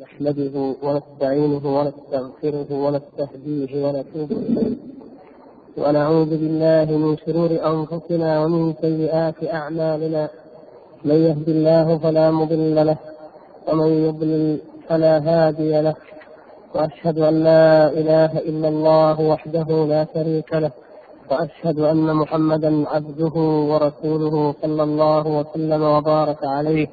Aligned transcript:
نحمده 0.00 0.74
ونستعينه 0.82 1.64
ونستغفره 1.78 2.66
ونستهديه 2.70 3.86
ونتوب 3.86 4.32
إليه. 4.32 4.76
ونعوذ 5.78 6.30
بالله 6.30 6.96
من 6.96 7.16
شرور 7.16 7.50
أنفسنا 7.50 8.44
ومن 8.44 8.74
سيئات 8.80 9.44
أعمالنا. 9.44 10.28
من 11.04 11.14
يهد 11.14 11.48
الله 11.48 11.98
فلا 11.98 12.30
مضل 12.30 12.86
له 12.86 12.96
ومن 13.68 13.90
يضلل 14.08 14.58
فلا 14.88 15.18
هادي 15.18 15.80
له. 15.80 15.94
وأشهد 16.74 17.18
أن 17.18 17.44
لا 17.44 17.88
إله 17.88 18.38
إلا 18.38 18.68
الله 18.68 19.20
وحده 19.20 19.68
لا 19.86 20.06
شريك 20.14 20.52
له. 20.52 20.70
وأشهد 21.30 21.78
أن 21.78 22.16
محمدا 22.16 22.88
عبده 22.88 23.34
ورسوله 23.70 24.54
صلى 24.62 24.82
الله 24.82 25.26
وسلم 25.38 25.82
وبارك 25.82 26.44
عليه. 26.44 26.88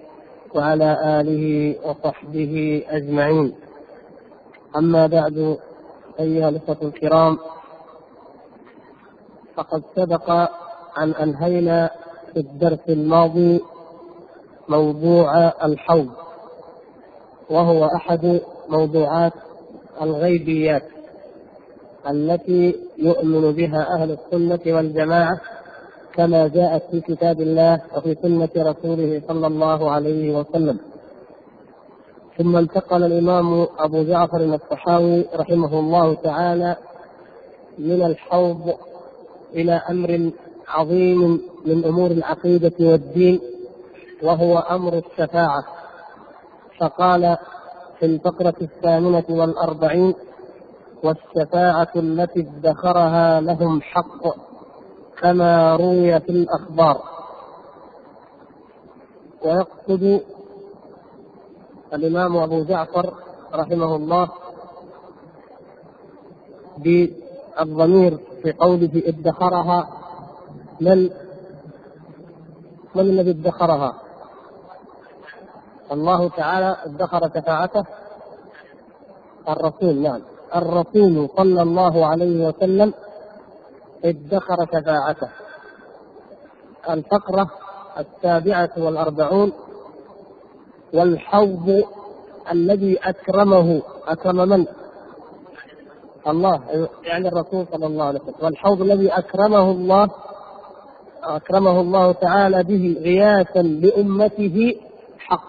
وعلى 0.55 1.19
آله 1.21 1.75
وصحبه 1.85 2.83
أجمعين. 2.89 3.55
أما 4.75 5.07
بعد 5.07 5.57
أيها 6.19 6.49
الأخوة 6.49 6.77
الكرام 6.81 7.37
فقد 9.55 9.83
سبق 9.95 10.29
أن 10.97 11.11
أنهينا 11.11 11.89
في 12.33 12.39
الدرس 12.39 12.79
الماضي 12.89 13.61
موضوع 14.69 15.47
الحوض 15.65 16.09
وهو 17.49 17.85
أحد 17.85 18.41
موضوعات 18.69 19.33
الغيبيات 20.01 20.83
التي 22.09 22.75
يؤمن 22.97 23.51
بها 23.51 23.93
أهل 23.95 24.11
السنة 24.17 24.75
والجماعة 24.75 25.41
كما 26.13 26.47
جاءت 26.47 26.83
في 26.91 27.01
كتاب 27.01 27.41
الله 27.41 27.81
وفي 27.97 28.15
سنة 28.21 28.49
رسوله 28.57 29.21
صلى 29.27 29.47
الله 29.47 29.91
عليه 29.91 30.37
وسلم. 30.37 30.79
ثم 32.37 32.55
انتقل 32.55 33.03
الإمام 33.03 33.67
أبو 33.79 34.03
جعفر 34.03 34.37
الطحاوي 34.37 35.25
رحمه 35.35 35.79
الله 35.79 36.13
تعالى 36.13 36.75
من 37.77 38.01
الحوض 38.05 38.73
إلى 39.53 39.81
أمر 39.89 40.31
عظيم 40.67 41.41
من 41.65 41.85
أمور 41.85 42.11
العقيدة 42.11 42.73
والدين 42.79 43.39
وهو 44.23 44.57
أمر 44.57 44.93
الشفاعة. 44.97 45.63
فقال 46.79 47.37
في 47.99 48.05
الفقرة 48.05 48.53
الثامنة 48.61 49.23
والأربعين 49.29 50.13
والشفاعة 51.03 51.91
التي 51.95 52.39
ادخرها 52.39 53.41
لهم 53.41 53.81
حق 53.81 54.48
كما 55.21 55.75
روي 55.75 56.19
في 56.19 56.29
الأخبار 56.29 57.01
ويقصد 59.45 60.21
الإمام 61.93 62.37
أبو 62.37 62.63
جعفر 62.63 63.13
رحمه 63.53 63.95
الله 63.95 64.29
بالضمير 66.77 68.17
في 68.43 68.51
قوله 68.51 69.03
ادخرها 69.05 69.87
من 70.81 71.09
من 72.95 73.01
الذي 73.01 73.31
ادخرها؟ 73.31 73.93
الله 75.91 76.29
تعالى 76.29 76.77
ادخر 76.85 77.29
شفاعته 77.29 77.83
الرسول 79.49 79.95
نعم 79.95 80.21
الرسول 80.55 81.29
صلى 81.37 81.61
الله 81.61 82.05
عليه 82.05 82.47
وسلم 82.47 82.93
ادخر 84.05 84.57
شفاعته. 84.65 85.29
الفقرة 86.89 87.49
السابعة 87.97 88.69
والأربعون 88.77 89.51
والحوض 90.93 91.83
الذي 92.51 92.97
أكرمه 93.03 93.81
أكرم 94.07 94.35
من؟ 94.35 94.65
الله 96.27 96.61
يعني 97.03 97.27
الرسول 97.27 97.65
صلى 97.71 97.85
الله 97.85 98.03
عليه 98.05 98.19
وسلم. 98.19 98.35
والحوض 98.41 98.81
الذي 98.81 99.09
أكرمه 99.09 99.71
الله 99.71 100.09
أكرمه 101.23 101.81
الله 101.81 102.11
تعالى 102.11 102.63
به 102.63 102.97
غياثا 103.01 103.61
لأمته 103.61 104.75
حق. 105.19 105.43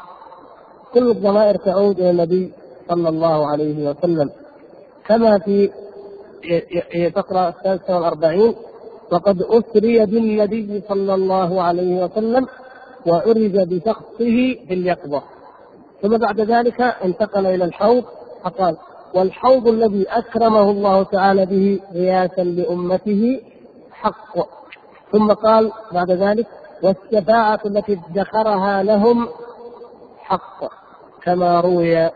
كل 0.94 1.10
الضمائر 1.10 1.56
تعود 1.56 2.00
إلى 2.00 2.10
النبي 2.10 2.53
صلى 2.88 3.08
الله 3.08 3.47
عليه 3.47 3.91
وسلم. 3.91 4.30
كما 5.06 5.38
في 5.38 5.70
تقرأ 7.14 7.48
الثالثة 7.48 7.96
والأربعين 7.96 8.54
وقد 9.12 9.42
أسري 9.42 10.06
بالنبي 10.06 10.82
صلى 10.88 11.14
الله 11.14 11.62
عليه 11.62 12.04
وسلم 12.04 12.46
وعرج 13.06 13.56
بشخصه 13.56 14.56
في 14.68 14.74
اليقظة 14.74 15.22
ثم 16.02 16.16
بعد 16.16 16.40
ذلك 16.40 16.80
انتقل 16.80 17.46
إلى 17.46 17.64
الحوض 17.64 18.04
فقال 18.44 18.76
والحوض 19.14 19.68
الذي 19.68 20.06
أكرمه 20.08 20.70
الله 20.70 21.02
تعالى 21.02 21.46
به 21.46 21.80
غياثا 21.92 22.42
لأمته 22.42 23.40
حق. 23.92 24.36
ثم 25.12 25.32
قال 25.32 25.72
بعد 25.92 26.10
ذلك 26.10 26.46
والشفاعة 26.82 27.60
التي 27.66 28.00
ادخرها 28.10 28.82
لهم 28.82 29.28
حق 30.18 30.64
كما 31.22 31.60
روي 31.60 32.08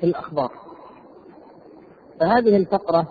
في 0.00 0.04
الأخبار. 0.04 0.50
فهذه 2.20 2.56
الفقرة 2.56 3.06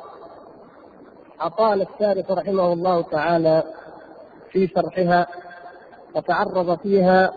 أطال 1.42 1.82
الشارح 1.82 2.32
رحمه 2.32 2.74
الله 2.74 3.02
تعالى 3.02 3.64
في 4.52 4.68
شرحها 4.68 5.28
وتعرض 6.16 6.78
فيها 6.80 7.34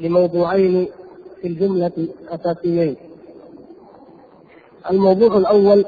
لموضوعين 0.00 0.88
في 1.40 1.48
الجملة 1.48 2.08
أساسيين 2.28 2.96
الموضوع 4.90 5.36
الأول 5.36 5.84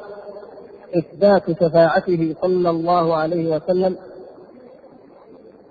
إثبات 0.98 1.50
شفاعته 1.60 2.34
صلى 2.42 2.70
الله 2.70 3.16
عليه 3.16 3.56
وسلم 3.56 3.96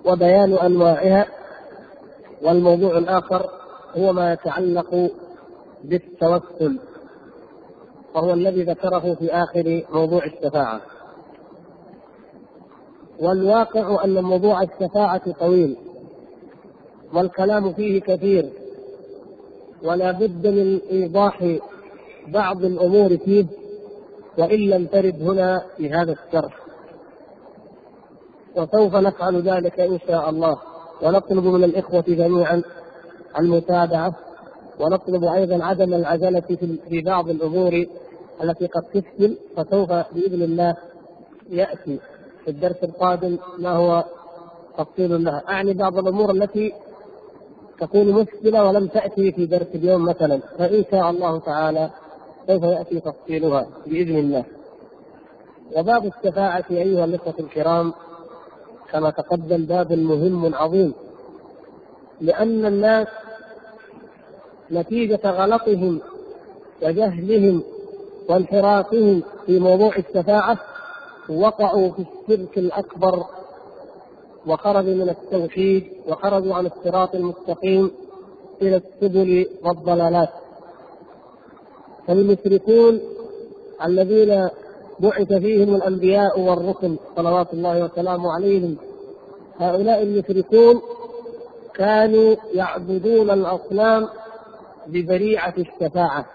وبيان 0.06 0.54
أنواعها 0.54 1.28
والموضوع 2.42 2.98
الآخر 2.98 3.50
هو 3.98 4.14
ما 4.14 4.34
يتعلق 4.34 5.12
بالتوسل 5.84 6.80
وهو 8.16 8.34
الذي 8.34 8.64
ذكره 8.64 9.16
في 9.20 9.32
آخر 9.32 9.84
موضوع 9.90 10.26
الشفاعة. 10.26 10.82
والواقع 13.20 14.04
أن 14.04 14.24
موضوع 14.24 14.62
الشفاعة 14.62 15.32
طويل 15.32 15.78
والكلام 17.14 17.74
فيه 17.74 18.02
كثير 18.02 18.50
ولا 19.84 20.12
بد 20.12 20.48
من 20.48 20.80
إيضاح 20.92 21.58
بعض 22.28 22.64
الأمور 22.66 23.18
فيه 23.18 23.46
وإن 24.38 24.60
لم 24.60 24.86
ترد 24.86 25.22
هنا 25.22 25.66
في 25.78 25.90
هذا 25.90 26.12
الشرح. 26.12 26.60
وسوف 28.56 28.96
نفعل 28.96 29.42
ذلك 29.42 29.80
إن 29.80 30.00
شاء 30.08 30.30
الله. 30.30 30.58
ونطلب 31.02 31.44
من 31.44 31.64
الإخوة 31.64 32.04
جميعا 32.08 32.64
المتابعة 33.40 34.16
ونطلب 34.80 35.24
أيضا 35.24 35.66
عدم 35.66 35.94
العجلة 35.94 36.40
في 36.90 37.02
بعض 37.02 37.30
الأمور 37.30 37.86
التي 38.44 38.68
قد 38.68 38.84
تشكل 38.94 39.38
فسوف 39.58 39.90
بإذن 39.90 40.42
الله 40.42 40.76
يأتي. 41.50 42.00
في 42.46 42.52
الدرس 42.52 42.84
القادم 42.84 43.38
ما 43.58 43.70
هو 43.70 44.04
تفصيل 44.78 45.24
لها. 45.24 45.44
أعني 45.50 45.74
بعض 45.74 45.98
الأمور 45.98 46.32
التي 46.32 46.74
تكون 47.80 48.12
مشكلة 48.12 48.64
ولم 48.64 48.88
تأتي 48.88 49.32
في 49.32 49.46
درس 49.46 49.68
اليوم 49.76 50.06
مثلا. 50.06 50.40
فإن 50.58 50.86
شاء 50.92 51.10
الله 51.10 51.40
تعالى 51.40 51.90
سوف 52.48 52.64
يأتي 52.64 53.00
تفصيلها 53.00 53.68
بإذن 53.86 54.18
الله. 54.18 54.46
وباب 55.78 56.06
الشفاعة 56.06 56.66
أيها 56.72 57.06
الإخوة 57.06 57.34
الكرام 57.40 57.94
كما 58.92 59.10
تقدم 59.10 59.66
باب 59.66 59.94
مهم 59.94 60.56
عظيم. 60.56 60.94
لأن 62.22 62.66
الناس 62.66 63.08
نتيجة 64.72 65.20
غلطهم 65.26 66.02
وجهلهم 66.84 67.64
وانحرافهم 68.30 69.24
في 69.46 69.60
موضوع 69.60 69.96
الشفاعة 69.96 70.58
وقعوا 71.30 71.92
في 71.92 72.06
الشرك 72.06 72.58
الأكبر 72.58 73.24
وخرجوا 74.48 74.94
من 74.94 75.10
التوحيد 75.10 75.84
وخرجوا 76.08 76.56
عن 76.56 76.66
الصراط 76.66 77.16
المستقيم 77.16 77.92
إلى 78.62 78.76
السبل 78.76 79.46
والضلالات. 79.64 80.30
فالمشركون 82.08 83.00
الذين 83.86 84.50
بعث 85.00 85.34
فيهم 85.34 85.76
الأنبياء 85.76 86.40
والرسل 86.40 86.98
صلوات 87.16 87.54
الله 87.54 87.84
وسلامه 87.86 88.32
عليهم 88.34 88.78
هؤلاء 89.60 90.04
المشركون 90.04 90.82
كانوا 91.76 92.36
يعبدون 92.54 93.30
الأصنام 93.30 94.08
بذريعة 94.88 95.54
الشفاعة. 95.58 96.26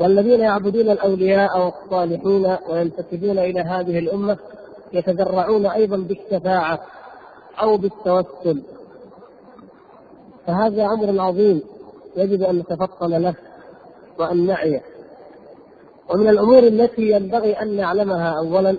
والذين 0.00 0.40
يعبدون 0.40 0.90
الأولياء 0.90 1.58
والصالحين 1.64 2.56
وينتسبون 2.68 3.38
إلى 3.38 3.60
هذه 3.60 3.98
الأمة 3.98 4.38
يتذرعون 4.92 5.66
أيضا 5.66 5.96
بالشفاعة 5.96 6.78
أو 7.62 7.76
بالتوسل. 7.76 8.62
فهذا 10.46 10.86
أمر 10.86 11.20
عظيم 11.20 11.62
يجب 12.16 12.42
أن 12.42 12.58
نتفطن 12.58 13.10
له 13.10 13.34
وأن 14.18 14.46
نعيه. 14.46 14.82
ومن 16.10 16.28
الأمور 16.28 16.58
التي 16.58 17.10
ينبغي 17.10 17.52
أن 17.52 17.76
نعلمها 17.76 18.38
اولا 18.38 18.76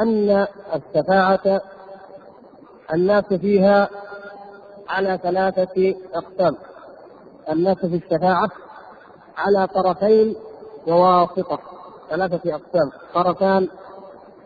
أن 0.00 0.46
الشفاعة 0.74 1.60
الناس 2.94 3.24
فيها 3.24 3.88
على 4.88 5.18
ثلاثة 5.22 5.94
أقسام. 6.14 6.56
الناس 7.48 7.76
في 7.76 7.96
الشفاعة 7.96 8.48
على 9.36 9.66
طرفين 9.66 10.36
وواسطة 10.86 11.58
ثلاثة 12.10 12.54
أقسام 12.54 12.90
طرفان 13.14 13.68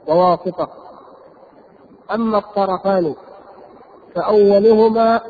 وواسطة. 0.08 0.68
أما 2.10 2.38
الطرفان 2.38 3.14
فأولهما 4.14 5.20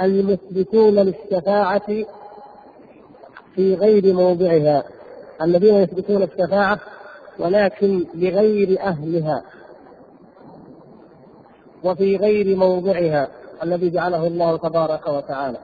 المثبتون 0.00 0.94
للشفاعة 0.94 2.04
في 3.54 3.74
غير 3.74 4.14
موضعها 4.14 4.84
الذين 5.42 5.74
يثبتون 5.74 6.22
الشفاعة 6.22 6.78
ولكن 7.38 8.06
لغير 8.14 8.80
أهلها 8.80 9.42
وفي 11.84 12.16
غير 12.16 12.56
موضعها 12.56 13.28
الذي 13.62 13.90
جعله 13.90 14.26
الله 14.26 14.56
تبارك 14.56 15.08
وتعالى. 15.08 15.58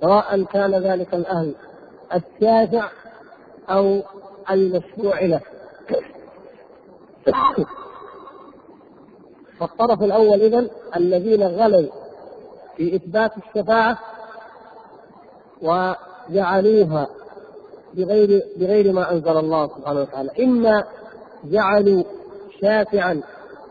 سواء 0.00 0.44
كان 0.44 0.74
ذلك 0.74 1.14
الأهل 1.14 1.54
الشافع 2.14 2.88
أو 3.70 4.02
المشروع 4.50 5.20
له. 5.20 5.40
فالطرف 9.60 10.02
الأول 10.02 10.40
إذن 10.42 10.70
الذين 10.96 11.42
غلوا 11.42 11.90
في 12.76 12.96
إثبات 12.96 13.30
الشفاعة 13.36 13.98
و 15.62 15.92
جعلوها 16.30 17.06
بغير 17.94 18.42
بغير 18.56 18.92
ما 18.92 19.12
أنزل 19.12 19.36
الله 19.36 19.68
سبحانه 19.68 20.00
وتعالى، 20.00 20.30
إما 20.44 20.84
جعلوا 21.44 22.04
شافعا 22.62 23.22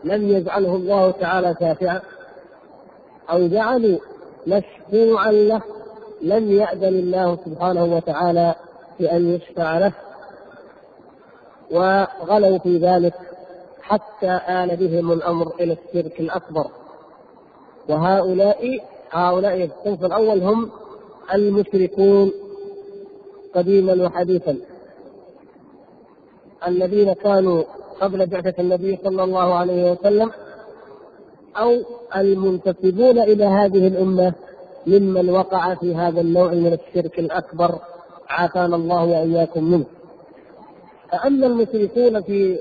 لم 0.04 0.28
يجعله 0.28 0.76
الله 0.76 1.10
تعالى 1.10 1.54
شافعا 1.60 2.00
أو 3.30 3.46
جعلوا 3.48 3.98
مشفوعا 4.46 5.32
له 5.32 5.62
لم 6.22 6.50
يأذن 6.50 6.84
الله 6.84 7.38
سبحانه 7.44 7.96
وتعالى 7.96 8.54
بأن 9.00 9.34
يشفع 9.34 9.78
له 9.78 9.92
وغلوا 11.70 12.58
في 12.58 12.78
ذلك 12.78 13.14
حتى 13.82 14.40
آل 14.48 14.76
بهم 14.76 15.12
الأمر 15.12 15.54
إلى 15.60 15.72
الشرك 15.72 16.20
الأكبر. 16.20 16.66
وهؤلاء 17.88 18.80
هؤلاء 19.10 19.64
الصنف 19.64 20.04
الأول 20.04 20.42
هم 20.42 20.70
المشركون 21.34 22.32
قديما 23.54 24.04
وحديثا 24.06 24.56
الذين 26.66 27.12
كانوا 27.12 27.62
قبل 28.00 28.26
بعثة 28.26 28.54
النبي 28.58 28.98
صلى 29.04 29.24
الله 29.24 29.54
عليه 29.54 29.92
وسلم 29.92 30.30
أو 31.56 31.82
المنتسبون 32.16 33.18
إلى 33.18 33.44
هذه 33.44 33.86
الأمة 33.86 34.32
ممن 34.86 35.30
وقع 35.30 35.74
في 35.74 35.94
هذا 35.94 36.20
النوع 36.20 36.52
من 36.52 36.72
الشرك 36.72 37.18
الأكبر 37.18 37.78
عافانا 38.28 38.76
الله 38.76 39.04
وإياكم 39.04 39.64
منه. 39.64 39.84
فأما 41.12 41.46
المشركون 41.46 42.22
في 42.22 42.58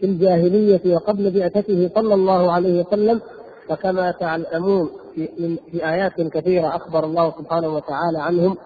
في 0.00 0.06
الجاهلية 0.06 0.94
وقبل 0.94 1.30
بعثته 1.30 1.90
صلى 1.94 2.14
الله 2.14 2.52
عليه 2.52 2.80
وسلم 2.80 3.20
فكما 3.68 4.10
تعلمون 4.10 4.90
في, 5.14 5.56
في 5.70 5.88
آيات 5.88 6.20
كثيرة 6.20 6.76
أخبر 6.76 7.04
الله 7.04 7.34
سبحانه 7.38 7.74
وتعالى 7.74 8.18
عنهم. 8.18 8.56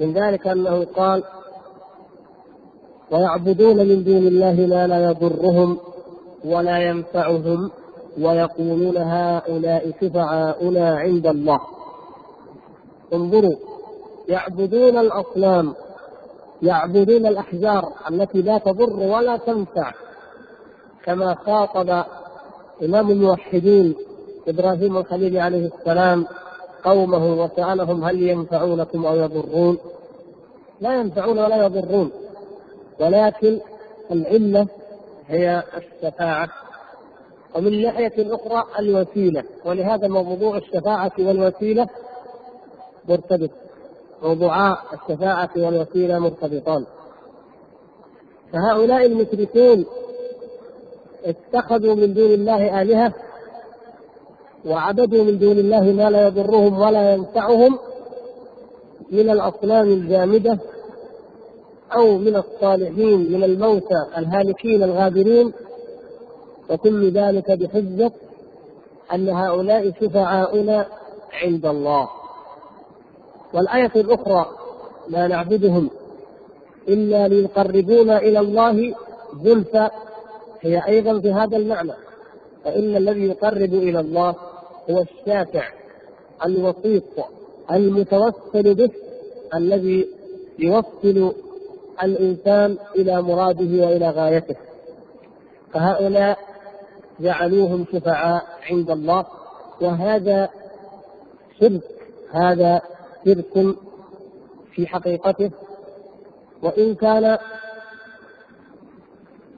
من 0.00 0.12
ذلك 0.12 0.46
أنه 0.46 0.84
قال 0.84 1.22
ويعبدون 3.10 3.76
من 3.76 4.04
دون 4.04 4.26
الله 4.26 4.66
ما 4.66 4.86
لا 4.86 5.04
يضرهم 5.10 5.78
ولا 6.44 6.78
ينفعهم 6.78 7.70
ويقولون 8.20 8.96
هؤلاء 8.96 9.92
شفعاؤنا 10.00 10.98
عند 10.98 11.26
الله. 11.26 11.60
انظروا 13.12 13.56
يعبدون 14.28 14.98
الأصنام 14.98 15.74
يعبدون 16.62 17.26
الأحجار 17.26 17.92
التي 18.10 18.42
لا 18.42 18.58
تضر 18.58 18.96
ولا 18.96 19.36
تنفع 19.36 19.92
كما 21.04 21.34
خاطب 21.34 22.04
إمام 22.82 23.10
الموحدين 23.10 23.94
إبراهيم 24.48 24.96
الخليل 24.96 25.38
عليه 25.38 25.70
السلام 25.74 26.26
قومه 26.84 27.42
وسألهم 27.44 28.04
هل 28.04 28.22
ينفعونكم 28.22 29.06
أو 29.06 29.16
يضرون؟ 29.16 29.78
لا 30.80 31.00
ينفعون 31.00 31.38
ولا 31.38 31.64
يضرون 31.64 32.10
ولكن 33.00 33.60
العلة 34.10 34.66
هي 35.28 35.62
الشفاعة. 35.76 36.48
ومن 37.56 37.82
ناحية 37.82 38.34
أخرى 38.34 38.64
الوسيلة. 38.78 39.44
ولهذا 39.64 40.08
موضوع 40.08 40.56
الشفاعة 40.56 41.12
والوسيلة 41.18 41.86
مرتبط. 43.08 43.50
موضوعا 44.22 44.76
الشفاعة 44.92 45.50
والوسيلة 45.56 46.18
مرتبطان. 46.18 46.86
فهؤلاء 48.52 49.06
المشركون 49.06 49.84
اتخذوا 51.24 51.94
من 51.94 52.14
دون 52.14 52.30
الله 52.30 52.82
آلهة 52.82 53.12
وعبدوا 54.66 55.24
من 55.24 55.38
دون 55.38 55.58
الله 55.58 55.80
ما 55.80 56.10
لا 56.10 56.26
يضرهم 56.26 56.80
ولا 56.80 57.14
ينفعهم 57.14 57.78
من 59.10 59.30
الأصنام 59.30 59.88
الجامدة 59.88 60.58
أو 61.94 62.18
من 62.18 62.36
الصالحين 62.36 63.32
من 63.32 63.44
الموتى 63.44 64.06
الهالكين 64.18 64.82
الغابرين 64.82 65.52
وكل 66.72 67.10
ذلك 67.10 67.50
بحجة 67.50 68.12
أن 69.14 69.28
هؤلاء 69.28 69.92
شفعاؤنا 70.00 70.86
عند 71.32 71.66
الله. 71.66 72.08
والآية 73.54 73.92
الأخرى 73.96 74.46
لا 75.08 75.26
نعبدهم 75.26 75.90
إلا 76.88 77.28
ليقربونا 77.28 78.18
إلى 78.18 78.40
الله 78.40 78.94
زلفى 79.42 79.88
هي 80.60 80.86
أيضا 80.88 81.20
في 81.20 81.32
هذا 81.32 81.56
المعنى. 81.56 81.92
فإن 82.64 82.96
الذي 82.96 83.26
يقرب 83.26 83.74
إلى 83.74 84.00
الله 84.00 84.34
هو 84.90 85.02
الشافع 85.02 85.68
الوسيط 86.44 87.04
المتوسل 87.72 88.74
به 88.74 88.90
الذي 89.54 90.08
يوصل 90.58 91.32
الإنسان 92.02 92.78
إلى 92.96 93.22
مراده 93.22 93.86
وإلى 93.86 94.10
غايته. 94.10 94.56
فهؤلاء 95.74 96.51
جعلوهم 97.22 97.86
شفعاء 97.92 98.42
عند 98.70 98.90
الله 98.90 99.24
وهذا 99.80 100.48
شرك 101.60 101.82
هذا 102.32 102.82
شرك 103.24 103.76
في 104.72 104.86
حقيقته. 104.86 105.50
وإن 106.62 106.94
كان 106.94 107.38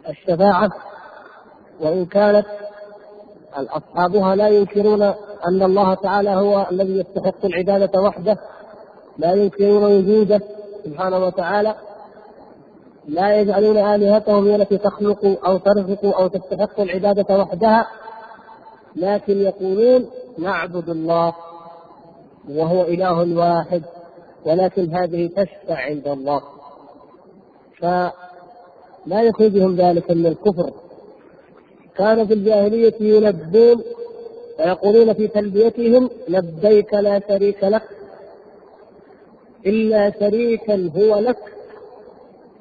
الشفاعة 0.09 0.71
وإن 1.81 2.07
كانت 2.07 2.47
أصحابها 3.55 4.37
لا 4.37 4.49
ينكرون 4.49 5.03
أن 5.49 5.63
الله 5.63 5.95
تعالى 5.95 6.31
هو 6.31 6.67
الذي 6.71 6.99
يستحق 6.99 7.45
العبادة 7.45 8.01
وحده 8.01 8.39
لا 9.19 9.35
ينكرون 9.35 9.85
وجوده 9.85 10.41
سبحانه 10.85 11.19
وتعالى. 11.27 11.75
لا 13.09 13.41
يجعلون 13.41 13.77
آلهتهم 13.77 14.47
هي 14.49 14.57
التي 14.57 14.79
تخلق 14.79 15.47
أو 15.47 15.59
ترزق 15.59 16.05
أو 16.05 16.27
تستحق 16.27 16.81
العبادة 16.81 17.39
وحدها 17.39 17.87
لكن 18.97 19.41
يقولون 19.41 20.07
نعبد 20.39 20.89
الله 20.89 21.35
وهو 22.49 22.83
إله 22.83 23.39
واحد 23.39 23.83
ولكن 24.47 24.95
هذه 24.95 25.27
تشفع 25.27 25.75
عند 25.75 26.09
الله. 26.09 26.43
فلا 27.79 29.23
يخرجهم 29.23 29.77
ذلك 29.77 30.11
من 30.11 30.27
الكفر. 30.27 30.73
كانوا 31.97 32.25
في 32.25 32.35
الجاهلية 32.35 32.95
يلبون 33.01 33.83
ويقولون 34.59 35.13
في 35.13 35.29
تلبيتهم 35.29 36.11
لبيك 36.29 36.95
لا 36.95 37.21
شريك 37.29 37.65
لك 37.65 37.83
إلا 39.67 40.13
شريكا 40.21 40.91
هو 40.97 41.19
لك. 41.19 41.54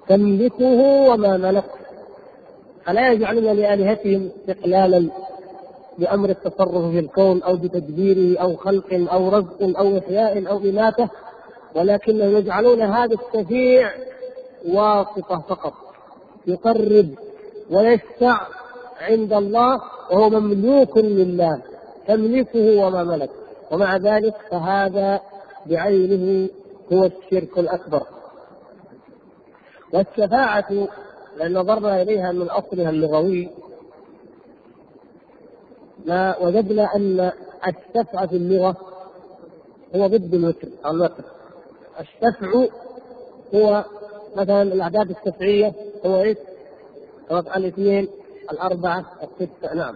تملكه 0.07 0.81
وما 1.09 1.37
ملك 1.37 1.63
فلا 2.85 3.11
يجعلون 3.11 3.43
لآلهتهم 3.43 4.29
استقلالا 4.39 5.09
بأمر 5.97 6.29
التصرف 6.29 6.91
في 6.91 6.99
الكون 6.99 7.43
أو 7.43 7.55
بتدبيره 7.55 8.41
أو 8.41 8.55
خلق 8.55 8.93
أو 9.13 9.29
رزق 9.29 9.79
أو 9.79 9.97
إحياء 9.97 10.49
أو 10.49 10.57
إماتة 10.57 11.09
ولكنهم 11.75 12.37
يجعلون 12.37 12.81
هذا 12.81 13.15
الشفيع 13.15 13.91
واسطة 14.67 15.43
فقط. 15.49 15.73
يقرب 16.47 17.09
ويشفع 17.71 18.47
عند 19.01 19.33
الله 19.33 19.81
وهو 20.11 20.29
مملوك 20.29 20.97
لله 20.97 21.61
تملكه 22.07 22.85
وما 22.85 23.03
ملك. 23.03 23.29
ومع 23.71 23.97
ذلك 23.97 24.35
فهذا 24.51 25.19
بعينه 25.65 26.49
هو 26.93 27.05
الشرك 27.05 27.57
الأكبر. 27.57 28.03
والشفاعة 29.93 30.87
لأن 31.37 31.53
نظرنا 31.53 32.01
إليها 32.01 32.31
من 32.31 32.49
أصلها 32.49 32.89
اللغوي. 32.89 33.49
ما 36.05 36.37
وجدنا 36.37 36.95
أن 36.95 37.31
الشفع 37.67 38.25
في 38.25 38.35
اللغة 38.35 38.75
هو 39.95 40.07
ضد 40.07 40.33
الوتر 40.33 40.67
الوتر. 40.85 41.23
الشفع 41.99 42.67
هو 43.55 43.85
مثلا 44.35 44.61
الأعداد 44.61 45.09
الشفعية 45.09 45.73
هو 46.05 46.21
إيش؟ 46.21 46.37
الاثنين 47.31 48.07
الأربعة 48.51 49.05
الستة 49.23 49.73
نعم. 49.73 49.95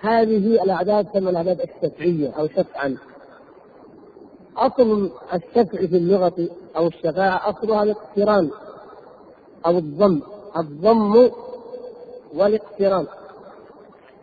هذه 0.00 0.62
الأعداد 0.64 1.06
تسمى 1.06 1.30
الأعداد 1.30 1.60
الشفعية 1.60 2.30
أو 2.38 2.48
شفعا. 2.48 2.96
أصل 4.56 5.10
الشفع 5.34 5.78
في 5.78 5.96
اللغة 5.96 6.48
أو 6.76 6.86
الشفاعة 6.86 7.50
أصلها 7.50 7.82
الاقتران. 7.82 8.50
أو 9.66 9.78
الضم 9.78 10.20
الضم 10.56 11.30
والاقتران. 12.34 13.06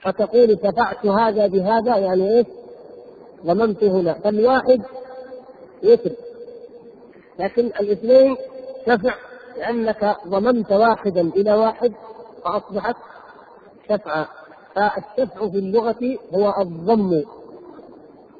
فتقول 0.02 0.60
شفعت 0.64 1.06
هذا 1.06 1.48
بهذا 1.48 1.98
يعني 1.98 2.38
إيش؟ 2.38 2.48
ضممت 3.46 3.84
هنا. 3.84 4.14
فالواحد 4.14 4.82
يتر 5.84 6.12
لكن 7.40 7.66
الاثنين 7.66 8.36
شفع 8.88 9.16
لأنك 9.58 10.16
ضممت 10.28 10.72
واحدا 10.72 11.22
إلى 11.22 11.54
واحد 11.54 11.94
فأصبحت 12.44 12.96
شفعا. 13.90 14.26
فالشفع 14.76 15.50
في 15.50 15.58
اللغة 15.58 16.18
هو 16.34 16.54
الضم 16.62 17.24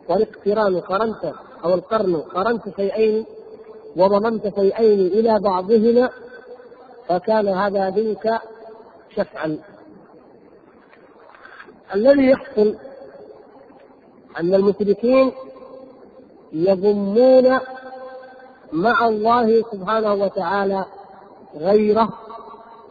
والاقتران. 0.10 0.80
قرنت 0.80 1.34
أو 1.64 1.74
القرن 1.74 2.16
قرنت 2.16 2.76
شيئين 2.76 3.26
وضممت 3.96 4.56
شيئين 4.56 5.00
إلى 5.00 5.40
بعضهما 5.40 6.10
فكان 7.08 7.48
هذا 7.48 7.90
منك 7.90 8.40
شفعا 9.16 9.58
الذي 11.96 12.30
يحصل 12.30 12.76
أن 14.40 14.54
المشركين 14.54 15.32
يضمون 16.54 17.60
مع 18.72 19.08
الله 19.08 19.64
سبحانه 19.72 20.14
وتعالى 20.14 20.86
غيره 21.56 22.10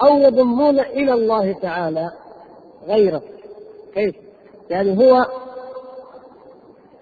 أو 0.03 0.19
يضمون 0.19 0.81
إلى 0.81 1.13
الله 1.13 1.53
تعالى 1.53 2.13
غيره 2.87 3.23
كيف؟ 3.95 4.15
يعني 4.71 4.99
هو 4.99 5.27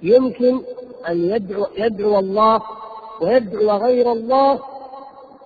يمكن 0.02 0.62
أن 1.08 1.16
يدعو 1.16 1.66
يدعو 1.76 2.18
الله 2.18 2.62
ويدعو 3.20 3.70
غير 3.70 4.12
الله 4.12 4.60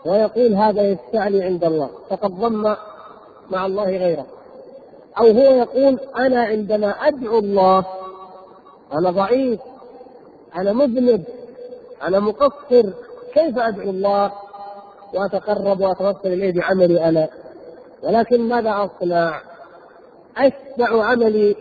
ويقول 0.07 0.55
هذا 0.55 0.83
يستعلي 0.83 1.43
عند 1.43 1.65
الله 1.65 1.91
فقد 2.11 2.31
ضم 2.31 2.75
مع 3.51 3.67
الله 3.67 3.85
غيره. 3.85 4.27
أو 5.19 5.27
هو 5.27 5.55
يقول 5.55 5.99
أنا 6.17 6.43
عندما 6.43 6.91
أدعو 6.91 7.39
الله 7.39 7.85
أنا 8.93 9.11
ضعيف 9.11 9.61
أنا 10.57 10.73
مذنب 10.73 11.25
أنا 12.03 12.21
مقصر 12.21 12.91
كيف 13.35 13.59
أدعو 13.59 13.91
الله؟ 13.91 14.33
وأتقرب 15.15 15.81
وأتوسل 15.81 16.33
إليه 16.33 16.53
بعملي 16.53 17.09
أنا. 17.09 17.29
ولكن 18.03 18.49
ماذا 18.49 18.71
أصنع؟ 18.71 19.41
أشفع 20.37 21.05
عملي 21.05 21.57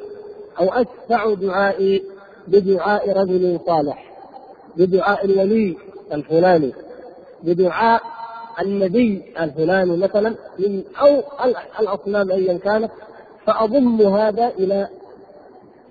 أو 0.60 0.70
أشفع 0.70 1.34
دعائي 1.34 2.04
بدعاء 2.48 3.10
رجل 3.10 3.60
صالح 3.66 4.12
بدعاء 4.78 5.26
الولي 5.26 5.78
الفلاني 6.12 6.74
بدعاء 7.44 8.02
النبي 8.62 9.22
الفلاني 9.40 9.98
مثلا 9.98 10.36
من 10.60 10.84
أو 11.02 11.24
الأصنام 11.80 12.32
ايا 12.32 12.58
كانت 12.58 12.92
فأضم 13.46 14.02
هذا 14.02 14.48
إلى 14.60 14.88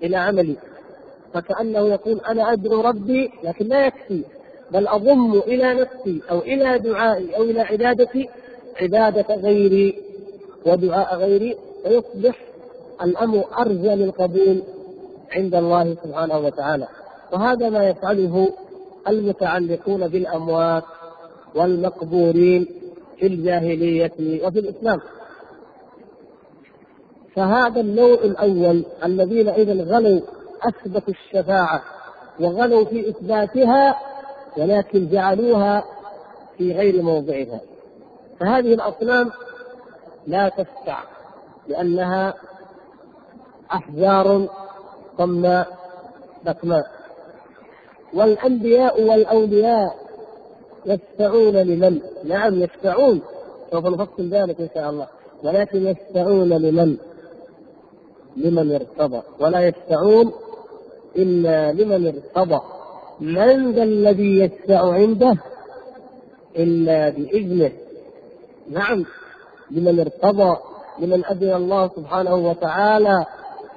إلى 0.03 0.17
عملي. 0.17 0.55
فكأنه 1.33 1.87
يقول 1.87 2.21
أنا 2.29 2.53
أدعو 2.53 2.81
ربي 2.81 3.31
لكن 3.43 3.67
لا 3.67 3.85
يكفي 3.85 4.23
بل 4.71 4.87
أضم 4.87 5.39
إلى 5.39 5.73
نفسي 5.73 6.21
أو 6.31 6.39
إلى 6.39 6.79
دعائي 6.79 7.37
أو 7.37 7.43
إلى 7.43 7.61
عبادتي 7.61 8.29
عبادة 8.81 9.35
غيري 9.35 9.95
ودعاء 10.65 11.15
غيري 11.15 11.57
فيصبح 11.83 12.35
الأمر 13.03 13.43
أرجى 13.59 13.87
للقبول 13.87 14.61
عند 15.31 15.55
الله 15.55 15.95
سبحانه 16.03 16.37
وتعالى. 16.37 16.87
وهذا 17.33 17.69
ما 17.69 17.89
يفعله 17.89 18.47
المتعلقون 19.07 20.07
بالأموات. 20.07 20.83
والمقبورين 21.55 22.67
في 23.19 23.27
الجاهلية 23.27 24.11
وفي 24.45 24.59
الإسلام. 24.59 24.99
فهذا 27.35 27.81
النوع 27.81 28.13
الأول 28.13 28.85
الذين 29.03 29.49
اذا 29.49 29.83
غلوا 29.83 30.21
أثبتوا 30.63 31.13
الشفاعة 31.13 31.81
وغلوا 32.39 32.85
في 32.85 33.09
إثباتها 33.09 33.95
ولكن 34.57 35.09
جعلوها 35.09 35.83
في 36.57 36.73
غير 36.73 37.01
موضعها. 37.01 37.61
فهذه 38.39 38.73
الأصنام 38.73 39.31
لا 40.27 40.49
تفتع 40.49 40.99
لأنها 41.67 42.33
أحجار 43.73 44.47
صماء 45.17 45.67
بكماء 46.45 46.91
والأنبياء 48.13 49.01
والأولياء 49.01 50.00
يشفعون 50.85 51.57
لمن؟ 51.57 52.01
نعم 52.23 52.63
يشفعون 52.63 53.21
سوف 53.71 53.85
نفصل 53.85 54.29
ذلك 54.29 54.61
إن 54.61 54.69
شاء 54.73 54.89
الله. 54.89 55.07
ولكن 55.43 55.87
يشفعون 55.87 56.49
لمن؟ 56.49 56.97
لمن 58.37 58.71
ارتضى. 58.71 59.21
ولا 59.39 59.67
يشفعون 59.67 60.31
إلا 61.15 61.73
لمن 61.73 62.07
ارتضى. 62.07 62.61
من 63.19 63.71
ذا 63.71 63.83
الذي 63.83 64.39
يشفع 64.39 64.93
عنده؟ 64.93 65.37
إلا 66.57 67.09
بإذنه. 67.09 67.71
نعم 68.71 69.05
لمن 69.71 69.99
ارتضى 69.99 70.57
لمن 70.99 71.25
أذن 71.25 71.53
الله 71.53 71.89
سبحانه 71.95 72.35
وتعالى 72.35 73.25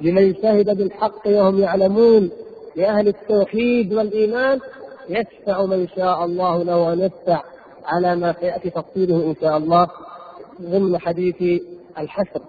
لمن 0.01 0.35
شهد 0.35 0.77
بالحق 0.77 1.27
وهم 1.27 1.61
يعلمون. 1.61 2.31
لأهل 2.77 3.09
التوحيد 3.09 3.93
والإيمان 3.93 4.61
يشفع 5.09 5.65
من 5.65 5.89
شاء 5.89 6.25
الله 6.25 6.63
له 6.63 6.93
أن 6.93 7.01
يشفع 7.01 7.43
على 7.85 8.17
ما 8.17 8.35
سيأتي 8.41 8.71
تفصيله 8.71 9.17
إن 9.17 9.35
شاء 9.41 9.57
الله 9.57 9.89
ضمن 10.63 10.99
حديث 10.99 11.63
الحشر. 11.99 12.41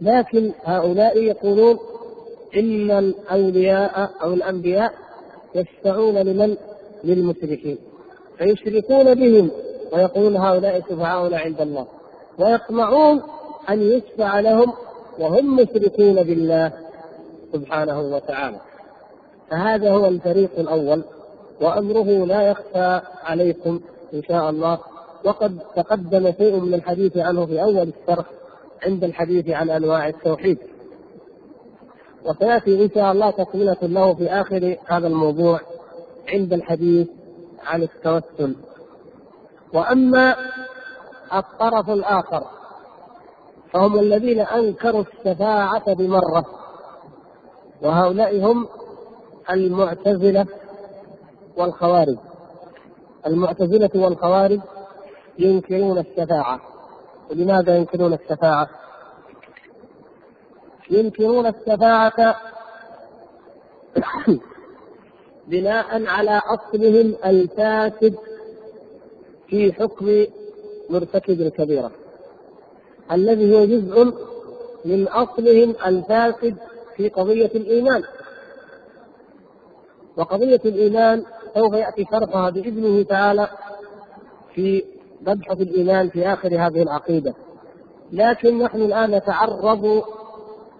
لكن 0.00 0.52
هؤلاء 0.64 1.18
يقولون 1.18 1.78
إن 2.56 2.90
الأولياء 2.90 4.10
أو 4.22 4.34
الأنبياء 4.34 4.92
يشفعون 5.54 6.14
لمن؟ 6.14 6.56
للمشركين. 7.04 7.78
فيشركون 8.38 9.14
بهم 9.14 9.50
ويقولون 9.92 10.36
هؤلاء 10.36 10.80
شفعاؤنا 10.80 11.38
عند 11.38 11.60
الله. 11.60 11.86
ويطمعون 12.38 13.22
أن 13.70 13.82
يشفع 13.82 14.40
لهم 14.40 14.72
وهم 15.18 15.56
مشركون 15.56 16.22
بالله 16.22 16.72
سبحانه 17.52 18.00
وتعالى. 18.00 18.60
فهذا 19.50 19.92
هو 19.92 20.06
الفريق 20.06 20.50
الأول. 20.58 21.04
وأمره 21.60 22.26
لا 22.26 22.42
يخفى 22.42 23.00
عليكم 23.24 23.80
إن 24.14 24.22
شاء 24.22 24.50
الله. 24.50 24.78
وقد 25.24 25.58
تقدم 25.76 26.32
شيء 26.32 26.60
من 26.60 26.74
الحديث 26.74 27.16
عنه 27.16 27.46
في 27.46 27.62
أول 27.62 27.92
الشرح 28.00 28.26
عند 28.86 29.04
الحديث 29.04 29.48
عن 29.48 29.70
أنواع 29.70 30.08
التوحيد. 30.08 30.58
وسيأتي 32.24 32.84
إن 32.84 32.90
شاء 32.94 33.12
الله 33.12 33.30
تكملة 33.30 33.76
له 33.82 34.14
في 34.14 34.26
آخر 34.26 34.76
هذا 34.86 35.06
الموضوع 35.06 35.60
عند 36.28 36.52
الحديث 36.52 37.08
عن 37.66 37.82
التوسل. 37.82 38.56
وأما 39.74 40.36
الطرف 41.34 41.90
الآخر 41.90 42.44
فهم 43.72 43.98
الذين 43.98 44.40
أنكروا 44.40 45.02
الشفاعة 45.02 45.94
بمرة 45.94 46.44
وهؤلاء 47.82 48.40
هم 48.44 48.68
المعتزلة. 49.50 50.46
والخوارج. 51.58 52.16
المعتزلة 53.26 53.90
والخوارج 53.94 54.60
ينكرون 55.38 55.98
الشفاعة. 55.98 56.60
ولماذا 57.30 57.76
ينكرون 57.76 58.12
الشفاعة؟ 58.12 58.68
ينكرون 60.90 61.46
الشفاعة 61.46 62.36
بناء 65.48 66.06
على 66.06 66.40
أصلهم 66.44 67.16
الفاسد 67.24 68.14
في 69.48 69.72
حكم 69.72 70.26
مرتكب 70.90 71.40
الكبيرة. 71.40 71.90
الذي 73.12 73.56
هو 73.56 73.64
جزء 73.64 74.12
من 74.84 75.08
أصلهم 75.08 75.74
الفاسد 75.86 76.56
في 76.96 77.08
قضية 77.08 77.46
الإيمان. 77.54 78.04
وقضية 80.16 80.60
الإيمان 80.64 81.24
سوف 81.54 81.72
يأتي 81.74 82.06
شرحها 82.10 82.50
بإذنه 82.50 83.02
تعالى 83.02 83.48
في 84.54 84.84
مبحث 85.20 85.60
الإيمان 85.60 86.08
في 86.08 86.26
آخر 86.32 86.48
هذه 86.48 86.82
العقيدة. 86.82 87.34
لكن 88.12 88.58
نحن 88.58 88.82
الآن 88.82 89.10
نتعرض 89.10 90.02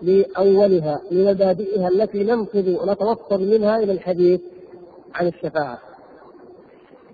لأولها 0.02 1.00
لمبادئها 1.10 1.88
التي 1.88 2.24
ننقذ 2.24 2.76
ونتوصل 2.76 3.50
منها 3.50 3.78
إلى 3.78 3.92
الحديث 3.92 4.40
عن 5.14 5.26
الشفاعة. 5.26 5.78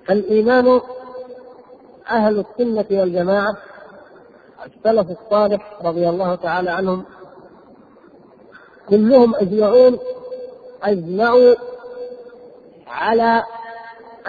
فالإيمان 0.07 0.81
أهل 2.11 2.45
السنة 2.45 3.01
والجماعة 3.01 3.57
السلف 4.67 5.11
الصالح 5.11 5.79
رضي 5.85 6.09
الله 6.09 6.35
تعالى 6.35 6.71
عنهم 6.71 7.05
كلهم 8.89 9.35
أجمعون 9.35 9.99
أجمعوا 10.83 11.55
على 12.95 13.43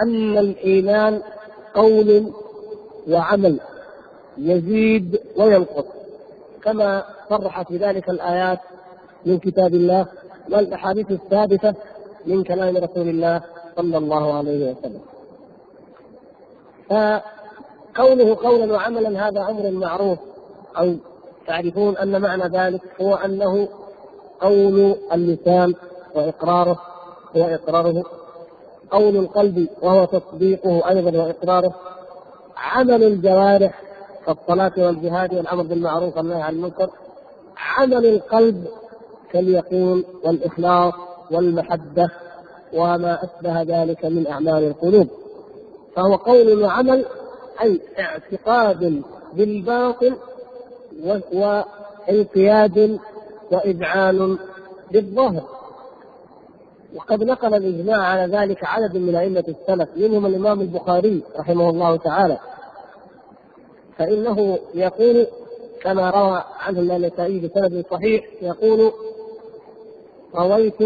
أن 0.02 0.38
الإيمان 0.38 1.22
قول 1.74 2.32
وعمل 3.08 3.60
يزيد 4.38 5.20
وينقص 5.36 5.84
كما 6.62 7.04
صرحت 7.28 7.72
بذلك 7.72 8.10
الآيات 8.10 8.58
من 9.26 9.38
كتاب 9.38 9.74
الله 9.74 10.06
والأحاديث 10.50 11.10
الثابتة 11.10 11.74
من 12.26 12.44
كلام 12.44 12.76
رسول 12.76 13.08
الله 13.08 13.42
صلى 13.76 13.98
الله 13.98 14.34
عليه 14.38 14.70
وسلم. 14.72 15.00
فكونه 16.90 18.36
قولا 18.36 18.72
وعملا 18.72 19.28
هذا 19.28 19.40
أمر 19.50 19.70
معروف 19.70 20.18
أو 20.78 20.94
تعرفون 21.46 21.96
أن 21.96 22.22
معنى 22.22 22.44
ذلك 22.44 22.80
هو 23.00 23.14
أنه 23.14 23.68
قول 24.40 24.96
اللسان 25.12 25.74
وإقراره 26.14 26.78
هو 27.36 27.44
إقراره 27.44 28.04
قول 28.90 29.16
القلب 29.16 29.68
وهو 29.82 30.04
تصديقه 30.04 30.88
أيضا 30.88 31.18
وإقراره. 31.18 31.74
عمل 32.56 33.02
الجوارح 33.02 33.82
كالصلاة 34.26 34.72
والجهاد 34.78 35.34
والأمر 35.34 35.62
بالمعروف 35.62 36.16
والنهي 36.16 36.42
عن 36.42 36.54
المنكر. 36.54 36.90
عمل 37.56 38.06
القلب 38.06 38.66
كاليقين 39.32 40.04
والإخلاص 40.24 40.94
والمحبة 41.30 42.10
وما 42.72 43.18
أشبه 43.24 43.62
ذلك 43.62 44.04
من 44.04 44.26
أعمال 44.26 44.64
القلوب. 44.64 45.08
فهو 45.96 46.16
قول 46.16 46.62
وعمل 46.62 47.04
أي 47.62 47.80
اعتقاد 47.98 49.02
بالباطن 49.34 50.16
وانقياد 52.08 52.98
وإذعان 53.52 54.38
بالظاهر. 54.90 55.55
وقد 56.94 57.22
نقل 57.24 57.54
الإجماع 57.54 57.98
على 57.98 58.36
ذلك 58.36 58.64
عدد 58.64 58.96
من 58.96 59.14
أئمة 59.14 59.44
السلف 59.48 59.88
منهم 59.96 60.26
الإمام 60.26 60.60
البخاري 60.60 61.22
رحمه 61.38 61.70
الله 61.70 61.96
تعالى. 61.96 62.38
فإنه 63.98 64.58
يقول 64.74 65.26
كما 65.82 66.10
روى 66.10 66.44
عنه 66.60 66.80
النسائي 66.96 67.40
بسند 67.40 67.84
صحيح 67.90 68.24
يقول 68.42 68.92
رويت 70.34 70.82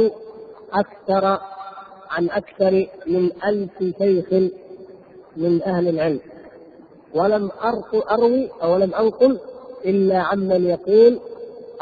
أكثر 0.72 1.38
عن 2.10 2.30
أكثر 2.30 2.86
من 3.06 3.30
ألف 3.44 3.78
شيخ 3.98 4.50
من 5.36 5.62
أهل 5.62 5.88
العلم 5.88 6.20
ولم 7.14 7.50
أروي 8.10 8.50
أو 8.62 8.76
لم 8.76 8.94
أنقل 8.94 9.38
إلا 9.84 10.18
عمن 10.18 10.66
يقول 10.66 11.20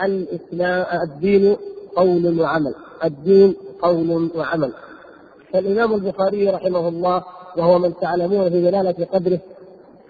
الإسلام 0.02 1.00
الدين 1.02 1.56
قول 1.96 2.40
وعمل 2.40 2.74
الدين 3.04 3.56
قول 3.82 4.30
وعمل. 4.34 4.72
فالإمام 5.52 5.94
البخاري 5.94 6.50
رحمه 6.50 6.88
الله 6.88 7.24
وهو 7.56 7.78
من 7.78 7.96
تعلمون 7.96 8.50
في 8.50 8.62
دلالة 8.62 9.06
قدره 9.12 9.40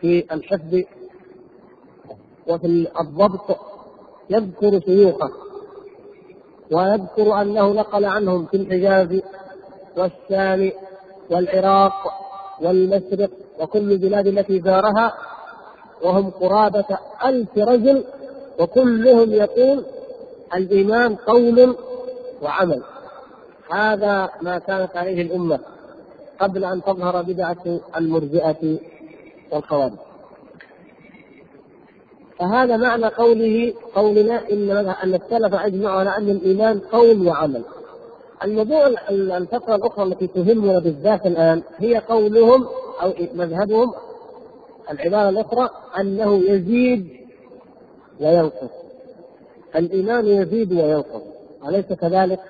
في 0.00 0.24
الحفظ 0.32 0.82
وفي 2.48 2.88
الضبط 3.00 3.56
يذكر 4.30 4.80
شيوخه 4.80 5.30
ويذكر 6.72 7.42
أنه 7.42 7.72
نقل 7.72 8.04
عنهم 8.04 8.46
في 8.46 8.56
الحجاز 8.56 9.20
والشام 9.96 10.72
والعراق 11.30 11.94
والمشرق 12.62 13.30
وكل 13.60 13.92
البلاد 13.92 14.26
التي 14.26 14.60
زارها 14.60 15.14
وهم 16.02 16.30
قرابة 16.30 16.98
ألف 17.24 17.58
رجل 17.58 18.04
وكلهم 18.60 19.32
يقول 19.32 19.84
الإيمان 20.54 21.16
قول 21.16 21.76
وعمل. 22.42 22.82
هذا 23.70 24.30
ما 24.42 24.58
كانت 24.58 24.96
عليه 24.96 25.22
الأمة 25.22 25.60
قبل 26.40 26.64
أن 26.64 26.82
تظهر 26.82 27.22
بدعة 27.22 27.80
المرجئة 27.96 28.78
والخوارج 29.52 29.92
فهذا 32.38 32.76
معنى 32.76 33.06
قوله 33.06 33.74
قولنا 33.94 34.50
إن 34.50 34.70
أن 34.70 35.14
السلف 35.14 35.54
أجمعوا 35.54 36.00
على 36.00 36.16
أن 36.16 36.30
الإيمان 36.30 36.78
قول 36.78 37.28
وعمل. 37.28 37.62
الموضوع 38.44 38.86
الفقرة 39.10 39.74
الأخرى 39.74 40.04
التي 40.04 40.26
تهمنا 40.26 40.78
بالذات 40.78 41.26
الآن 41.26 41.62
هي 41.78 41.96
قولهم 41.96 42.66
أو 43.02 43.12
مذهبهم 43.34 43.92
العبارة 44.90 45.28
الأخرى 45.28 45.70
أنه 46.00 46.36
يزيد 46.36 47.08
وينقص. 48.20 48.70
الإيمان 49.76 50.26
يزيد 50.26 50.72
وينقص، 50.72 51.22
أليس 51.68 51.86
كذلك؟ 51.86 52.40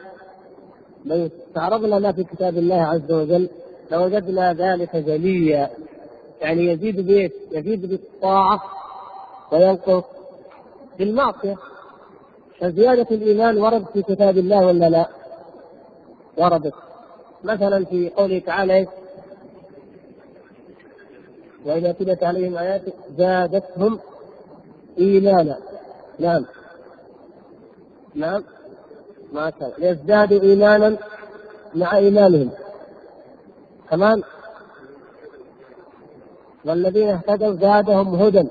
لو 1.08 1.26
استعرضنا 1.26 1.98
ما 1.98 2.12
في 2.12 2.24
كتاب 2.24 2.58
الله 2.58 2.82
عز 2.82 3.12
وجل 3.12 3.48
لوجدنا 3.90 4.52
ذلك 4.52 4.96
جليا. 4.96 5.70
يعني 6.40 6.66
يزيد 6.66 7.06
بايش؟ 7.06 7.32
يزيد 7.52 7.86
بالطاعة 7.86 8.60
وينقص 9.52 10.04
بالمعصية. 10.98 11.56
فزيادة 12.60 13.06
الإيمان 13.10 13.58
ورد 13.58 13.84
في 13.92 14.02
كتاب 14.02 14.38
الله 14.38 14.66
ولا 14.66 14.90
لا؟ 14.90 15.08
وردت. 16.36 16.74
مثلا 17.44 17.84
في 17.84 18.10
قوله 18.10 18.38
تعالى 18.38 18.86
وإذا 21.66 21.92
تلت 21.92 22.24
عليهم 22.24 22.56
آيات 22.56 22.82
زادتهم 23.18 24.00
إيمانا. 24.98 25.58
نعم. 26.18 26.44
نعم. 28.14 28.44
ما 29.32 29.50
كان. 29.50 29.72
ليزدادوا 29.78 30.42
إيمانا 30.42 30.96
مع 31.74 31.96
إيمانهم. 31.96 32.50
كمان 33.90 34.22
والذين 36.64 37.08
اهتدوا 37.08 37.54
زادهم 37.54 38.14
هدى. 38.14 38.48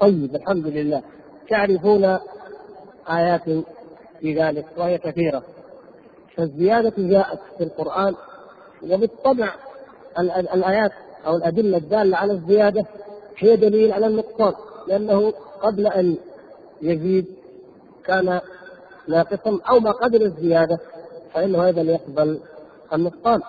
طيب 0.00 0.34
الحمد 0.34 0.66
لله. 0.66 1.02
تعرفون 1.50 2.18
آيات 3.10 3.44
في 4.20 4.34
ذلك 4.34 4.66
وهي 4.76 4.98
كثيرة. 4.98 5.42
فالزيادة 6.36 6.92
جاءت 6.98 7.38
في 7.58 7.64
القرآن 7.64 8.14
وبالطبع 8.82 9.54
الآيات 10.18 10.92
أو 11.26 11.36
الأدلة 11.36 11.76
الدالة 11.76 12.16
على 12.16 12.32
الزيادة 12.32 12.86
هي 13.38 13.56
دليل 13.56 13.92
على 13.92 14.06
النقصان 14.06 14.52
لأنه 14.88 15.32
قبل 15.62 15.86
أن 15.86 16.16
يزيد 16.82 17.26
كان 18.04 18.40
ناقصا 19.08 19.58
أو 19.70 19.80
ما 19.80 19.90
قبل 19.90 20.22
الزيادة 20.22 20.78
فإنه 21.34 21.66
أيضا 21.66 21.80
يقبل 21.80 22.40
النقصان. 22.92 23.40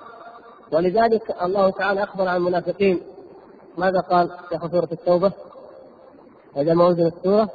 ولذلك 0.72 1.36
الله 1.41 1.69
تعالى 1.69 2.04
أخبر 2.04 2.28
عن 2.28 2.38
المنافقين. 2.38 3.02
ماذا 3.78 4.00
قال 4.00 4.30
في 4.50 4.69
سورة 4.72 4.89
التوبة؟ 4.91 5.32
هذا 6.56 6.74
ما 6.74 6.88
أنزل 6.88 7.08
السورة 7.08 7.50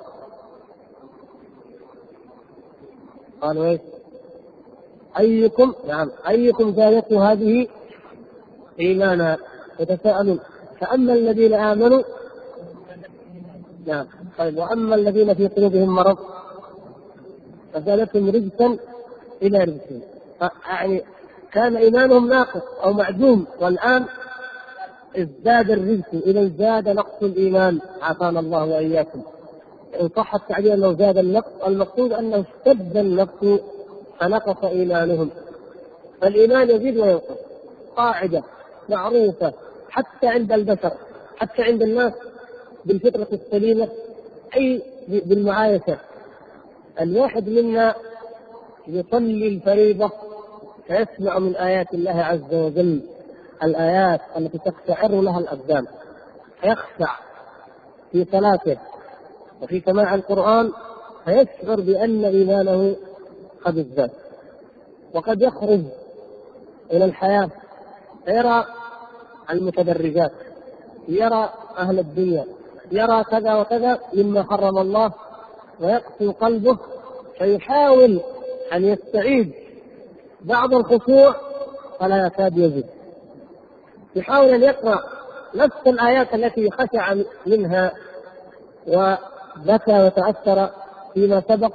قالوا 3.40 3.64
إيش؟ 3.64 3.81
أيكم 5.19 5.75
نعم 5.88 6.11
أيكم 6.29 6.75
زادته 6.75 7.33
هذه 7.33 7.69
إيمانا؟ 8.81 9.38
يتساءلون. 9.81 10.40
فأما 10.81 11.12
الذين 11.12 11.55
آمنوا 11.55 12.03
نعم 13.87 14.07
طيب 14.38 14.59
وأما 14.59 14.95
الذين 14.95 15.35
في 15.35 15.49
قلوبهم 15.49 15.95
مرض 15.95 16.19
فزادتهم 17.75 18.29
رجسا 18.31 18.79
إلى 19.43 19.59
رجسهم 19.59 20.03
يعني 20.69 21.03
كان 21.53 21.77
إيمانهم 21.77 22.29
ناقص 22.29 22.63
أو 22.85 22.93
معدوم 22.93 23.47
والآن 23.61 24.05
ازداد 25.19 25.71
الرزق 25.71 26.09
اذا 26.27 26.43
ازداد 26.43 26.89
نقص 26.89 27.23
الإيمان. 27.23 27.81
عافانا 28.03 28.41
الله 28.41 28.65
وإياكم. 28.65 29.23
إن 30.01 30.09
صح 30.17 30.35
التعبير 30.35 30.75
أنه 30.75 30.93
زاد 30.93 31.19
النقص 31.19 31.65
المقصود 31.67 32.13
أنه 32.13 32.45
اشتد 32.45 32.97
النقص 32.97 33.61
فنقص 34.21 34.65
إيمانهم. 34.65 35.31
فالإيمان 36.21 36.71
يزيد 36.71 36.97
وينقص. 36.99 37.39
قاعدة 37.97 38.43
معروفة 38.89 39.53
حتى 39.91 40.27
عند 40.27 40.53
البشر 40.53 40.93
حتى 41.37 41.63
عند 41.63 41.83
الناس 41.83 42.13
بالفطرة 42.85 43.29
السليمة 43.33 43.89
أي 44.57 44.83
بالمعايشة. 45.09 45.99
الواحد 47.00 47.48
منا 47.48 47.94
يصلي 48.88 49.48
الفريضة 49.48 50.11
فيسمع 50.87 51.38
من 51.38 51.57
آيات 51.57 51.94
الله 51.94 52.20
عز 52.22 52.54
وجل 52.54 53.02
الآيات 53.62 54.20
التي 54.37 54.59
تقشعر 54.59 55.20
لها 55.20 55.38
الأبدان 55.38 55.87
فيخشع 56.61 57.16
في 58.12 58.24
صلاته. 58.33 58.76
وفي 59.62 59.80
سماع 59.87 60.14
القرآن 60.14 60.72
فيشعر 61.24 61.80
بأن 61.80 62.24
إيمانه 62.24 62.96
قد 63.64 63.78
ازداد. 63.78 64.11
وقد 65.14 65.42
يخرج 65.42 65.80
إلى 66.92 67.04
الحياة 67.04 67.50
فيرى 68.24 68.64
المتدرجات 69.50 70.33
يرى 71.09 71.50
أهل 71.78 71.98
الدنيا 71.98 72.44
يرى 72.92 73.24
كذا 73.24 73.54
وكذا 73.54 74.00
مما 74.14 74.42
حرم 74.42 74.78
الله 74.78 75.12
ويقسو 75.81 76.33
قلبه 76.33 76.79
فيحاول 77.39 78.21
أن 78.73 78.85
يستعيد 78.85 79.53
بعض 80.41 80.75
الخشوع 80.75 81.35
فلا 82.01 82.27
يكاد 82.27 82.59
يجد 82.59 82.85
يحاول 84.17 84.49
أن 84.49 84.63
يقرأ 84.63 85.03
نفس 85.55 85.87
الآيات 85.87 86.35
التي 86.35 86.71
خشع 86.71 87.15
منها 87.47 87.93
وبكى 88.87 90.03
وتأثر 90.07 90.71
فيما 91.15 91.43
سبق 91.49 91.73